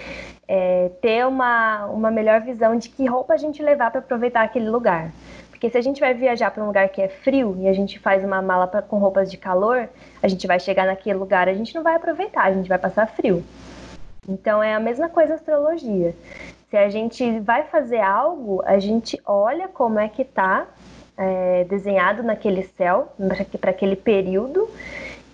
é, 0.52 0.90
ter 1.00 1.28
uma, 1.28 1.86
uma 1.86 2.10
melhor 2.10 2.42
visão 2.42 2.76
de 2.76 2.90
que 2.90 3.06
roupa 3.06 3.36
a 3.36 3.38
gente 3.38 3.62
levar 3.62 3.92
para 3.92 4.00
aproveitar 4.00 4.42
aquele 4.42 4.68
lugar. 4.68 5.12
Porque 5.52 5.70
se 5.70 5.78
a 5.78 5.82
gente 5.82 6.00
vai 6.00 6.12
viajar 6.16 6.50
para 6.50 6.64
um 6.64 6.68
lugar 6.68 6.90
que 6.90 7.00
é 7.00 7.08
frio 7.08 7.56
e 7.60 7.68
a 7.68 7.74
gente 7.74 8.00
faz 8.00 8.24
uma 8.24 8.42
mala 8.42 8.66
pra, 8.66 8.82
com 8.82 8.98
roupas 8.98 9.30
de 9.30 9.38
calor, 9.38 9.88
a 10.24 10.28
gente 10.28 10.48
vai 10.48 10.60
chegar 10.60 10.88
naquele 10.88 11.20
lugar, 11.20 11.48
a 11.48 11.54
gente 11.54 11.76
não 11.76 11.84
vai 11.84 11.94
aproveitar, 11.94 12.46
a 12.46 12.54
gente 12.54 12.68
vai 12.68 12.80
passar 12.80 13.06
frio. 13.06 13.44
Então 14.28 14.64
é 14.64 14.74
a 14.74 14.80
mesma 14.80 15.08
coisa 15.08 15.34
a 15.34 15.36
astrologia. 15.36 16.16
Se 16.72 16.78
a 16.78 16.90
gente 16.90 17.40
vai 17.42 17.66
fazer 17.66 18.00
algo, 18.00 18.64
a 18.66 18.80
gente 18.80 19.22
olha 19.28 19.68
como 19.68 20.00
é 20.00 20.10
que 20.10 20.24
está 20.24 20.66
é, 21.16 21.64
desenhado 21.66 22.24
naquele 22.24 22.64
céu, 22.64 23.14
para 23.62 23.70
aquele 23.70 23.96
período, 23.96 24.68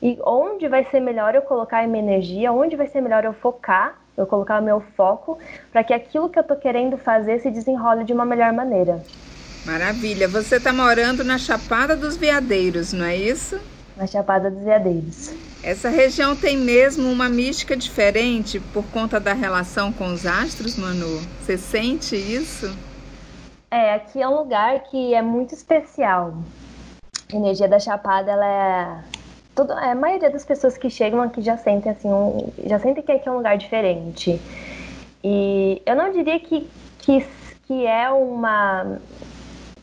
e 0.02 0.20
onde 0.26 0.68
vai 0.68 0.84
ser 0.86 1.00
melhor 1.00 1.36
eu 1.36 1.42
colocar 1.42 1.84
a 1.84 1.88
minha 1.88 2.04
energia, 2.04 2.52
onde 2.52 2.76
vai 2.76 2.88
ser 2.88 3.00
melhor 3.00 3.24
eu 3.24 3.34
focar, 3.34 3.98
eu 4.18 4.26
colocar 4.26 4.62
o 4.62 4.66
meu 4.66 4.82
foco, 4.96 5.38
para 5.72 5.84
que 5.84 5.94
aquilo 5.94 6.30
que 6.30 6.40
eu 6.40 6.42
estou 6.42 6.58
querendo 6.58 6.98
fazer 6.98 7.40
se 7.40 7.52
desenrole 7.52 8.04
de 8.04 8.14
uma 8.14 8.26
melhor 8.26 8.54
maneira. 8.54 9.02
Maravilha. 9.66 10.28
Você 10.28 10.58
está 10.58 10.72
morando 10.72 11.24
na 11.24 11.38
Chapada 11.38 11.96
dos 11.96 12.16
Veadeiros, 12.16 12.94
não 12.94 13.06
é 13.06 13.16
isso? 13.16 13.60
na 13.96 14.06
Chapada 14.06 14.52
dos 14.52 14.64
Veadeiros. 14.64 15.34
Essa 15.64 15.90
região 15.90 16.36
tem 16.36 16.58
mesmo 16.58 17.10
uma 17.10 17.30
mística 17.30 17.76
diferente 17.76 18.60
por 18.60 18.86
conta 18.88 19.20
da 19.20 19.34
relação 19.34 19.92
com 19.92 20.08
os 20.08 20.26
astros, 20.26 20.78
Manu? 20.78 21.22
Você 21.42 21.58
sente 21.58 22.16
isso? 22.16 22.76
É, 23.72 23.94
aqui 23.94 24.22
é 24.22 24.28
um 24.28 24.36
lugar 24.36 24.84
que 24.84 25.14
é 25.14 25.22
muito 25.22 25.54
especial. 25.54 26.38
A 27.32 27.36
energia 27.36 27.68
da 27.68 27.80
Chapada, 27.80 28.32
ela 28.32 28.46
é. 28.46 29.15
Todo, 29.56 29.74
é, 29.74 29.92
a 29.92 29.96
maioria 29.96 30.30
das 30.30 30.44
pessoas 30.44 30.78
que 30.78 30.90
chegam 30.90 31.22
aqui 31.22 31.42
já 31.42 31.58
sentem 31.58 31.92
assim, 31.92 32.12
um, 32.12 32.52
já 32.66 32.78
sentem 32.78 33.04
que 33.04 33.12
aqui 33.12 33.28
é 33.28 33.32
um 33.32 33.38
lugar 33.38 33.58
diferente. 33.58 34.40
E 35.24 35.82
eu 35.86 35.96
não 35.96 36.12
diria 36.12 36.40
que, 36.40 36.70
que, 37.00 37.26
que 37.66 37.88
é 37.88 38.10
uma 38.12 39.00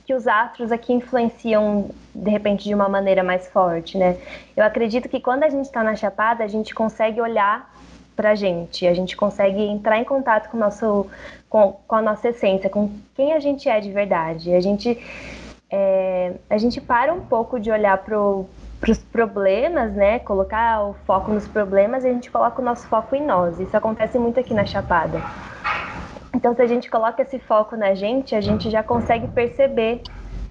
que 0.05 0.15
os 0.15 0.27
astros 0.27 0.73
aqui 0.73 0.93
influenciam 0.93 1.91
de 2.15 2.31
repente 2.31 2.65
de 2.65 2.75
uma 2.75 2.89
maneira 2.89 3.23
mais 3.23 3.49
forte, 3.49 3.97
né? 3.97 4.19
Eu 4.57 4.65
acredito 4.65 5.09
que 5.09 5.21
quando 5.21 5.45
a 5.45 5.49
gente 5.49 5.65
está 5.65 5.83
na 5.83 5.97
Chapada, 5.97 6.45
a 6.45 6.49
gente 6.49 6.75
consegue 6.75 7.21
olhar 7.21 7.73
para 8.15 8.31
a 8.31 8.35
gente, 8.35 8.87
a 8.87 8.93
gente 8.93 9.17
consegue 9.17 9.63
entrar 9.63 9.99
em 9.99 10.05
contato 10.05 10.51
com, 10.51 10.59
nosso, 10.59 11.07
com, 11.49 11.73
com 11.87 11.95
a 11.97 12.03
nossa 12.03 12.29
essência, 12.29 12.69
com 12.69 12.91
quem 13.15 13.33
a 13.33 13.41
gente 13.41 13.69
é 13.69 13.81
de 13.81 13.91
verdade. 13.91 14.53
A 14.53 14.61
gente, 14.61 14.99
é, 15.71 16.35
a 16.51 16.59
gente 16.59 16.81
para 16.81 17.13
um 17.15 17.23
pouco 17.23 17.59
de 17.59 17.71
olhar 17.71 17.97
para 18.83 18.91
os 18.91 18.99
problemas, 18.99 19.93
né? 19.93 20.19
Colocar 20.19 20.83
o 20.83 20.95
foco 21.07 21.33
nos 21.33 21.47
problemas 21.47 22.03
e 22.03 22.09
a 22.09 22.13
gente 22.13 22.29
coloca 22.29 22.61
o 22.61 22.65
nosso 22.65 22.85
foco 22.89 23.15
em 23.15 23.25
nós. 23.25 23.61
Isso 23.61 23.77
acontece 23.77 24.19
muito 24.19 24.41
aqui 24.41 24.53
na 24.53 24.67
Chapada. 24.67 25.23
Então, 26.35 26.53
se 26.53 26.61
a 26.61 26.67
gente 26.67 26.91
coloca 26.91 27.23
esse 27.23 27.39
foco 27.39 27.77
na 27.77 27.95
gente, 27.95 28.35
a 28.35 28.41
gente 28.41 28.69
já 28.71 28.83
consegue 28.83 29.29
perceber 29.29 30.03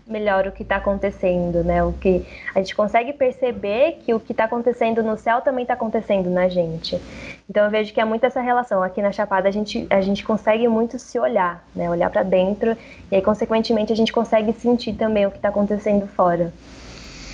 melhor 0.07 0.47
o 0.47 0.51
que 0.53 0.63
está 0.63 0.77
acontecendo, 0.77 1.61
né? 1.61 1.83
O 1.83 1.91
que 1.91 2.25
a 2.55 2.59
gente 2.59 2.73
consegue 2.73 3.11
perceber 3.11 3.99
que 4.05 4.13
o 4.13 4.19
que 4.19 4.31
está 4.31 4.45
acontecendo 4.45 5.03
no 5.03 5.17
céu 5.17 5.41
também 5.41 5.63
está 5.63 5.73
acontecendo 5.73 6.29
na 6.29 6.47
gente. 6.47 7.01
Então 7.49 7.65
eu 7.65 7.69
vejo 7.69 7.93
que 7.93 7.99
é 7.99 8.05
muito 8.05 8.25
essa 8.25 8.39
relação. 8.39 8.81
Aqui 8.81 9.01
na 9.01 9.11
Chapada 9.11 9.49
a 9.49 9.51
gente 9.51 9.85
a 9.89 9.99
gente 9.99 10.23
consegue 10.23 10.69
muito 10.69 10.97
se 10.97 11.19
olhar, 11.19 11.65
né? 11.75 11.89
Olhar 11.89 12.09
para 12.09 12.23
dentro 12.23 12.77
e 13.11 13.15
aí 13.15 13.21
consequentemente 13.21 13.91
a 13.91 13.95
gente 13.95 14.13
consegue 14.13 14.53
sentir 14.53 14.93
também 14.93 15.25
o 15.25 15.31
que 15.31 15.37
está 15.37 15.49
acontecendo 15.49 16.07
fora. 16.07 16.53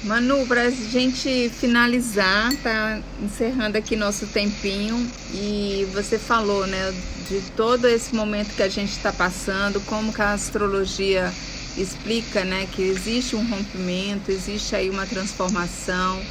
Manu, 0.03 0.45
para 0.45 0.63
a 0.63 0.69
gente 0.69 1.49
finalizar, 1.49 2.53
tá 2.57 3.01
encerrando 3.21 3.77
aqui 3.77 3.95
nosso 3.95 4.27
tempinho 4.27 4.95
e 5.33 5.87
você 5.91 6.19
falou, 6.19 6.67
né, 6.67 6.93
de 7.27 7.41
todo 7.55 7.87
esse 7.87 8.13
momento 8.13 8.55
que 8.55 8.61
a 8.61 8.69
gente 8.69 8.91
está 8.91 9.11
passando, 9.11 9.81
como 9.81 10.13
que 10.13 10.21
a 10.21 10.33
astrologia 10.33 11.33
explica, 11.75 12.45
né, 12.45 12.67
que 12.71 12.83
existe 12.83 13.35
um 13.35 13.45
rompimento, 13.49 14.31
existe 14.31 14.75
aí 14.75 14.89
uma 14.89 15.05
transformação, 15.07 16.21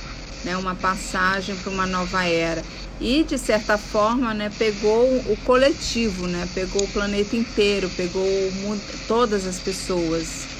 né, 0.44 0.56
uma 0.56 0.76
passagem 0.76 1.56
para 1.56 1.72
uma 1.72 1.86
nova 1.86 2.24
era. 2.24 2.62
E 3.00 3.24
de 3.24 3.36
certa 3.36 3.76
forma, 3.76 4.32
né, 4.32 4.50
pegou 4.56 5.04
o 5.26 5.36
coletivo, 5.44 6.28
né, 6.28 6.48
pegou 6.54 6.84
o 6.84 6.88
planeta 6.88 7.36
inteiro, 7.36 7.90
pegou 7.96 8.26
todas 9.08 9.44
as 9.44 9.58
pessoas. 9.58 10.55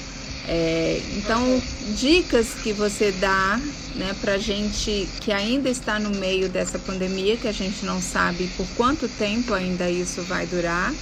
É, 0.47 1.01
então, 1.17 1.61
dicas 1.97 2.53
que 2.63 2.71
você 2.71 3.11
dá 3.11 3.59
né, 3.95 4.15
para 4.21 4.37
gente 4.37 5.07
que 5.19 5.33
ainda 5.33 5.69
está 5.69 5.99
no 5.99 6.11
meio 6.11 6.47
dessa 6.47 6.79
pandemia, 6.79 7.35
que 7.35 7.49
a 7.49 7.51
gente 7.51 7.85
não 7.85 8.01
sabe 8.01 8.47
por 8.55 8.65
quanto 8.77 9.09
tempo 9.09 9.53
ainda 9.53 9.89
isso 9.89 10.21
vai 10.21 10.45
durar, 10.45 10.93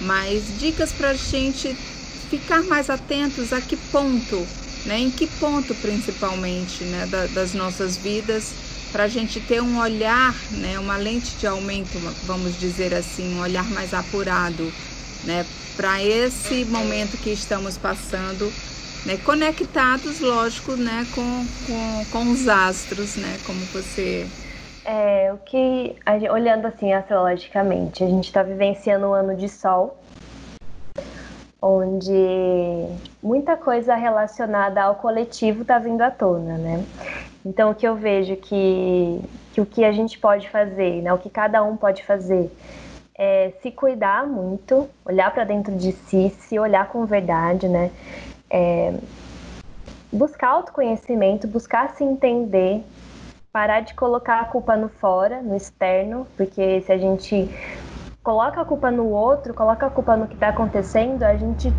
mas 0.00 0.44
dicas 0.60 0.92
para 0.92 1.10
a 1.10 1.14
gente 1.14 1.74
ficar 2.30 2.62
mais 2.62 2.88
atentos 2.88 3.52
a 3.52 3.60
que 3.60 3.76
ponto, 3.76 4.46
né, 4.86 5.00
em 5.00 5.10
que 5.10 5.26
ponto 5.26 5.74
principalmente 5.74 6.84
né, 6.84 7.06
da, 7.10 7.26
das 7.26 7.54
nossas 7.54 7.96
vidas, 7.96 8.52
para 8.92 9.04
a 9.04 9.08
gente 9.08 9.40
ter 9.40 9.60
um 9.60 9.78
olhar, 9.80 10.34
né, 10.52 10.78
uma 10.78 10.96
lente 10.96 11.36
de 11.36 11.46
aumento, 11.46 11.98
vamos 12.24 12.58
dizer 12.58 12.94
assim, 12.94 13.34
um 13.34 13.40
olhar 13.40 13.68
mais 13.70 13.92
apurado 13.94 14.72
né, 15.24 15.44
para 15.76 16.02
esse 16.02 16.64
momento 16.64 17.16
que 17.16 17.30
estamos 17.30 17.76
passando, 17.78 18.50
né, 19.06 19.16
conectados, 19.24 20.20
lógico, 20.20 20.76
né, 20.76 21.06
com, 21.14 21.46
com, 21.66 22.04
com 22.10 22.30
os 22.30 22.48
astros, 22.48 23.16
né, 23.16 23.38
como 23.46 23.60
você 23.66 24.26
é, 24.84 25.32
o 25.32 25.38
que, 25.38 25.94
olhando 26.30 26.66
assim 26.66 26.92
astrologicamente, 26.92 28.02
a 28.02 28.06
gente 28.06 28.24
está 28.24 28.42
vivenciando 28.42 29.06
um 29.06 29.12
ano 29.12 29.36
de 29.36 29.48
sol, 29.48 29.96
onde 31.62 32.12
muita 33.22 33.56
coisa 33.56 33.94
relacionada 33.94 34.82
ao 34.82 34.96
coletivo 34.96 35.62
está 35.62 35.78
vindo 35.78 36.00
à 36.00 36.10
tona, 36.10 36.56
né? 36.56 36.84
Então, 37.44 37.70
o 37.70 37.74
que 37.74 37.86
eu 37.86 37.94
vejo 37.94 38.34
que, 38.36 39.20
que 39.52 39.60
o 39.60 39.66
que 39.66 39.84
a 39.84 39.92
gente 39.92 40.18
pode 40.18 40.48
fazer, 40.48 41.02
né, 41.02 41.12
o 41.12 41.18
que 41.18 41.28
cada 41.30 41.62
um 41.62 41.76
pode 41.76 42.02
fazer, 42.02 42.50
é 43.22 43.52
se 43.60 43.70
cuidar 43.70 44.26
muito, 44.26 44.88
olhar 45.04 45.30
para 45.30 45.44
dentro 45.44 45.76
de 45.76 45.92
si, 45.92 46.30
se 46.30 46.58
olhar 46.58 46.88
com 46.88 47.04
verdade, 47.04 47.68
né? 47.68 47.90
É, 48.48 48.94
buscar 50.10 50.48
autoconhecimento, 50.48 51.46
buscar 51.46 51.90
se 51.90 52.02
entender, 52.02 52.82
parar 53.52 53.80
de 53.80 53.92
colocar 53.92 54.40
a 54.40 54.46
culpa 54.46 54.74
no 54.74 54.88
fora, 54.88 55.42
no 55.42 55.54
externo, 55.54 56.26
porque 56.34 56.80
se 56.80 56.90
a 56.90 56.96
gente 56.96 57.46
coloca 58.22 58.58
a 58.58 58.64
culpa 58.64 58.90
no 58.90 59.10
outro, 59.10 59.52
coloca 59.52 59.86
a 59.86 59.90
culpa 59.90 60.16
no 60.16 60.26
que 60.26 60.34
está 60.34 60.48
acontecendo, 60.48 61.22
a 61.22 61.36
gente 61.36 61.70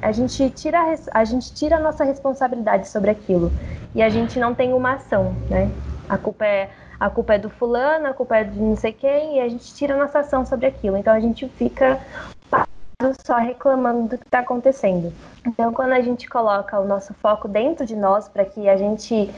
a 0.00 0.12
gente 0.12 0.48
tira 0.48 0.78
a, 0.80 1.20
a 1.20 1.24
gente 1.24 1.52
tira 1.52 1.76
a 1.76 1.80
nossa 1.80 2.04
responsabilidade 2.04 2.88
sobre 2.88 3.10
aquilo 3.10 3.52
e 3.94 4.02
a 4.02 4.08
gente 4.08 4.38
não 4.38 4.54
tem 4.54 4.72
uma 4.72 4.94
ação, 4.94 5.36
né? 5.50 5.70
A 6.08 6.16
culpa 6.16 6.46
é 6.46 6.70
a 6.98 7.10
culpa 7.10 7.34
é 7.34 7.38
do 7.38 7.50
fulano, 7.50 8.06
a 8.06 8.14
culpa 8.14 8.36
é 8.36 8.44
de 8.44 8.58
não 8.58 8.76
sei 8.76 8.92
quem, 8.92 9.36
e 9.36 9.40
a 9.40 9.48
gente 9.48 9.74
tira 9.74 9.96
nossa 9.96 10.20
ação 10.20 10.44
sobre 10.44 10.66
aquilo. 10.66 10.96
Então 10.96 11.12
a 11.12 11.20
gente 11.20 11.48
fica 11.50 12.00
só 13.26 13.36
reclamando 13.36 14.08
do 14.08 14.18
que 14.18 14.24
está 14.24 14.38
acontecendo. 14.38 15.12
Então, 15.46 15.72
quando 15.72 15.92
a 15.92 16.00
gente 16.00 16.28
coloca 16.28 16.80
o 16.80 16.86
nosso 16.86 17.12
foco 17.14 17.46
dentro 17.46 17.84
de 17.84 17.94
nós 17.94 18.26
para 18.28 18.44
que 18.44 18.68
a 18.68 18.76
gente 18.76 19.30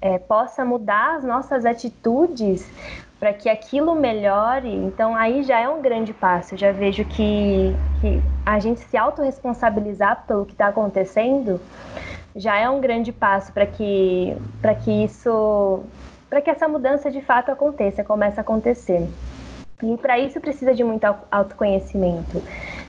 é, 0.00 0.18
possa 0.18 0.64
mudar 0.64 1.16
as 1.16 1.24
nossas 1.24 1.64
atitudes 1.64 2.70
para 3.18 3.32
que 3.32 3.48
aquilo 3.48 3.94
melhore, 3.94 4.72
então 4.72 5.16
aí 5.16 5.42
já 5.42 5.58
é 5.58 5.68
um 5.68 5.80
grande 5.80 6.12
passo. 6.12 6.54
Eu 6.54 6.58
já 6.58 6.70
vejo 6.70 7.04
que, 7.04 7.74
que 8.00 8.22
a 8.46 8.58
gente 8.60 8.80
se 8.80 8.96
autorresponsabilizar 8.96 10.24
pelo 10.26 10.44
que 10.44 10.52
está 10.52 10.68
acontecendo 10.68 11.60
já 12.36 12.56
é 12.56 12.68
um 12.70 12.80
grande 12.80 13.10
passo 13.10 13.52
para 13.52 13.66
que, 13.66 14.36
que 14.84 15.04
isso 15.04 15.82
para 16.28 16.40
que 16.40 16.50
essa 16.50 16.68
mudança 16.68 17.10
de 17.10 17.20
fato 17.20 17.50
aconteça, 17.50 18.04
comece 18.04 18.38
a 18.38 18.42
acontecer. 18.42 19.08
E 19.82 19.96
para 19.96 20.18
isso 20.18 20.40
precisa 20.40 20.74
de 20.74 20.82
muito 20.82 21.04
autoconhecimento. 21.30 22.42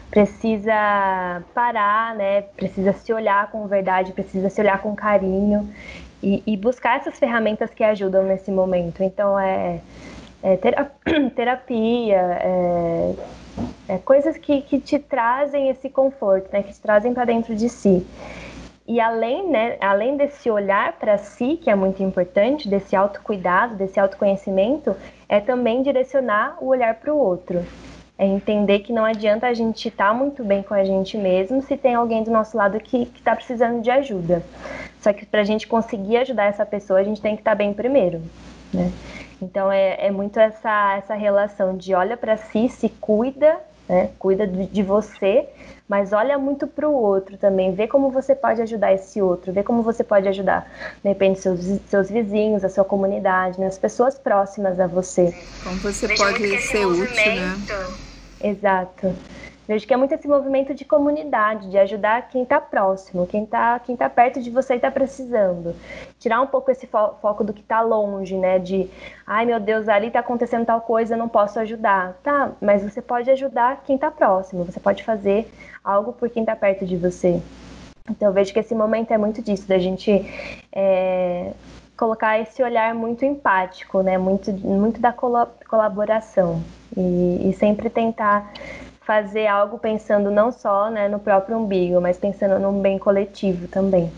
Precisa 0.09 1.43
parar, 1.53 2.15
né? 2.15 2.41
Precisa 2.41 2.93
se 2.93 3.13
olhar 3.13 3.51
com 3.51 3.67
verdade, 3.67 4.11
precisa 4.11 4.49
se 4.49 4.59
olhar 4.59 4.81
com 4.81 4.95
carinho 4.95 5.69
e, 6.21 6.41
e 6.47 6.57
buscar 6.57 6.97
essas 6.97 7.19
ferramentas 7.19 7.69
que 7.71 7.83
ajudam 7.83 8.23
nesse 8.23 8.49
momento. 8.51 9.03
Então 9.03 9.39
é, 9.39 9.81
é 10.41 10.57
terapia, 11.35 12.39
é, 12.41 13.13
é 13.87 13.97
coisas 13.99 14.35
que, 14.37 14.61
que 14.61 14.79
te 14.79 14.97
trazem 14.97 15.69
esse 15.69 15.89
conforto, 15.89 16.49
né? 16.51 16.63
Que 16.63 16.73
te 16.73 16.81
trazem 16.81 17.13
para 17.13 17.25
dentro 17.25 17.55
de 17.55 17.69
si. 17.69 18.05
E 18.89 18.99
além, 18.99 19.47
né, 19.47 19.77
além 19.79 20.17
desse 20.17 20.49
olhar 20.49 20.93
para 20.93 21.15
si, 21.19 21.59
que 21.61 21.69
é 21.69 21.75
muito 21.75 22.01
importante, 22.01 22.67
desse 22.67 22.95
autocuidado, 22.95 23.75
desse 23.75 23.99
autoconhecimento, 23.99 24.95
é 25.29 25.39
também 25.39 25.83
direcionar 25.83 26.57
o 26.59 26.69
olhar 26.69 26.95
para 26.95 27.13
o 27.13 27.17
outro. 27.17 27.63
É 28.17 28.25
entender 28.25 28.79
que 28.79 28.91
não 28.91 29.05
adianta 29.05 29.45
a 29.45 29.53
gente 29.53 29.89
estar 29.89 30.07
tá 30.07 30.13
muito 30.15 30.43
bem 30.43 30.63
com 30.63 30.73
a 30.73 30.83
gente 30.83 31.19
mesmo 31.19 31.61
se 31.61 31.77
tem 31.77 31.93
alguém 31.93 32.23
do 32.23 32.31
nosso 32.31 32.57
lado 32.57 32.79
que 32.79 33.03
está 33.15 33.35
precisando 33.35 33.79
de 33.79 33.91
ajuda. 33.91 34.43
Só 34.99 35.13
que 35.13 35.23
para 35.23 35.41
a 35.41 35.45
gente 35.45 35.67
conseguir 35.67 36.17
ajudar 36.17 36.45
essa 36.45 36.65
pessoa, 36.65 36.99
a 36.99 37.03
gente 37.03 37.21
tem 37.21 37.35
que 37.35 37.41
estar 37.41 37.51
tá 37.51 37.55
bem 37.55 37.71
primeiro. 37.71 38.23
Né? 38.73 38.91
Então 39.39 39.71
é, 39.71 40.07
é 40.07 40.09
muito 40.09 40.39
essa, 40.39 40.95
essa 40.97 41.13
relação 41.13 41.77
de 41.77 41.93
olha 41.93 42.17
para 42.17 42.37
si, 42.37 42.67
se 42.67 42.89
cuida, 42.89 43.55
né? 43.89 44.11
cuida 44.19 44.45
de, 44.45 44.83
você, 44.83 45.49
mas 45.87 46.13
olha 46.13 46.37
muito 46.37 46.67
para 46.67 46.87
o 46.87 46.93
outro 46.93 47.35
também, 47.37 47.73
vê 47.73 47.87
como 47.87 48.11
você 48.11 48.35
pode 48.35 48.61
ajudar 48.61 48.93
esse 48.93 49.19
outro, 49.19 49.51
vê 49.51 49.63
como 49.63 49.81
você 49.81 50.03
pode 50.03 50.27
ajudar, 50.27 50.71
de 51.03 51.09
repente, 51.09 51.39
seus, 51.39 51.59
seus 51.87 52.09
vizinhos, 52.09 52.63
a 52.63 52.69
sua 52.69 52.85
comunidade, 52.85 53.59
né, 53.59 53.65
as 53.65 53.79
pessoas 53.79 54.19
próximas 54.19 54.79
a 54.79 54.85
você. 54.85 55.33
Como 55.63 55.77
você 55.77 56.05
Veja 56.05 56.23
pode 56.23 56.61
ser 56.61 56.85
útil, 56.85 57.35
né? 57.35 57.57
Exato. 58.41 59.13
Vejo 59.69 59.85
que 59.85 59.93
é 59.93 59.97
muito 59.97 60.15
esse 60.15 60.27
movimento 60.27 60.73
de 60.73 60.83
comunidade, 60.83 61.69
de 61.69 61.77
ajudar 61.77 62.27
quem 62.27 62.41
está 62.41 62.59
próximo, 62.59 63.27
quem 63.27 63.43
está 63.43 63.77
quem 63.77 63.95
tá 63.95 64.09
perto 64.09 64.41
de 64.41 64.49
você 64.49 64.73
e 64.73 64.75
está 64.77 64.89
precisando. 64.89 65.75
Tirar 66.17 66.41
um 66.41 66.47
pouco 66.47 66.71
esse 66.71 66.87
fo 66.87 67.13
foco 67.21 67.43
do 67.43 67.53
que 67.53 67.61
está 67.61 67.79
longe, 67.79 68.35
né? 68.35 68.57
De, 68.57 68.89
ai 69.27 69.45
meu 69.45 69.59
Deus, 69.59 69.87
ali 69.87 70.07
está 70.07 70.21
acontecendo 70.21 70.65
tal 70.65 70.81
coisa, 70.81 71.15
não 71.15 71.29
posso 71.29 71.59
ajudar. 71.59 72.17
Tá, 72.23 72.51
mas 72.59 72.81
você 72.81 72.99
pode 72.99 73.29
ajudar 73.29 73.83
quem 73.85 73.93
está 73.93 74.09
próximo, 74.09 74.63
você 74.63 74.79
pode 74.79 75.03
fazer 75.03 75.47
algo 75.83 76.13
por 76.13 76.31
quem 76.31 76.41
está 76.41 76.55
perto 76.55 76.83
de 76.83 76.97
você. 76.97 77.39
Então 78.09 78.33
vejo 78.33 78.51
que 78.51 78.59
esse 78.59 78.73
momento 78.73 79.11
é 79.11 79.19
muito 79.19 79.39
disso, 79.39 79.67
da 79.67 79.77
gente 79.77 80.11
é, 80.71 81.51
colocar 81.95 82.39
esse 82.39 82.63
olhar 82.63 82.95
muito 82.95 83.23
empático, 83.23 84.01
né? 84.01 84.17
Muito, 84.17 84.51
muito 84.51 84.99
da 84.99 85.13
colaboração 85.13 86.59
e, 86.97 87.51
e 87.51 87.53
sempre 87.53 87.87
tentar 87.87 88.51
fazer 89.09 89.47
algo 89.47 89.79
pensando 89.79 90.29
não 90.29 90.51
só 90.51 90.91
né, 90.91 91.09
no 91.09 91.17
próprio 91.17 91.57
umbigo, 91.57 91.99
mas 91.99 92.15
pensando 92.15 92.59
num 92.59 92.79
bem 92.79 92.99
coletivo 92.99 93.67
também. 93.67 94.11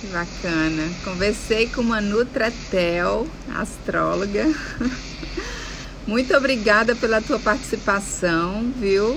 Que 0.00 0.08
bacana. 0.08 0.82
Conversei 1.04 1.68
com 1.68 1.80
uma 1.80 2.00
Nutratel, 2.00 3.24
astróloga. 3.54 4.42
Muito 6.08 6.36
obrigada 6.36 6.96
pela 6.96 7.22
tua 7.22 7.38
participação, 7.38 8.64
viu? 8.74 9.16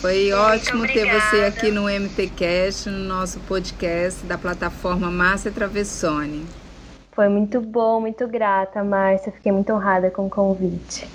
Foi 0.00 0.30
Muito 0.30 0.36
ótimo 0.36 0.84
obrigada. 0.84 1.10
ter 1.10 1.20
você 1.20 1.44
aqui 1.44 1.70
no 1.70 1.82
MTcast, 1.82 2.88
no 2.88 3.00
nosso 3.00 3.38
podcast 3.40 4.24
da 4.24 4.38
plataforma 4.38 5.10
Márcia 5.10 5.50
Travessone. 5.50 6.46
Foi 7.12 7.28
muito 7.28 7.60
bom, 7.60 8.00
muito 8.00 8.26
grata, 8.26 8.82
Márcia. 8.82 9.32
Fiquei 9.32 9.52
muito 9.52 9.70
honrada 9.70 10.10
com 10.10 10.28
o 10.28 10.30
convite. 10.30 11.06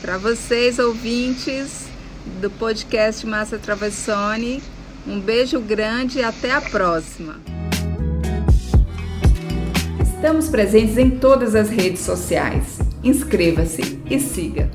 Para 0.00 0.16
vocês, 0.16 0.78
ouvintes 0.78 1.94
do 2.40 2.50
podcast 2.50 3.26
Márcia 3.26 3.58
Travessone, 3.58 4.62
um 5.06 5.20
beijo 5.20 5.60
grande 5.60 6.18
e 6.18 6.22
até 6.22 6.52
a 6.52 6.60
próxima. 6.60 7.40
Estamos 10.00 10.48
presentes 10.48 10.98
em 10.98 11.10
todas 11.10 11.54
as 11.54 11.68
redes 11.68 12.00
sociais. 12.00 12.78
Inscreva-se 13.02 14.00
e 14.10 14.18
siga. 14.18 14.70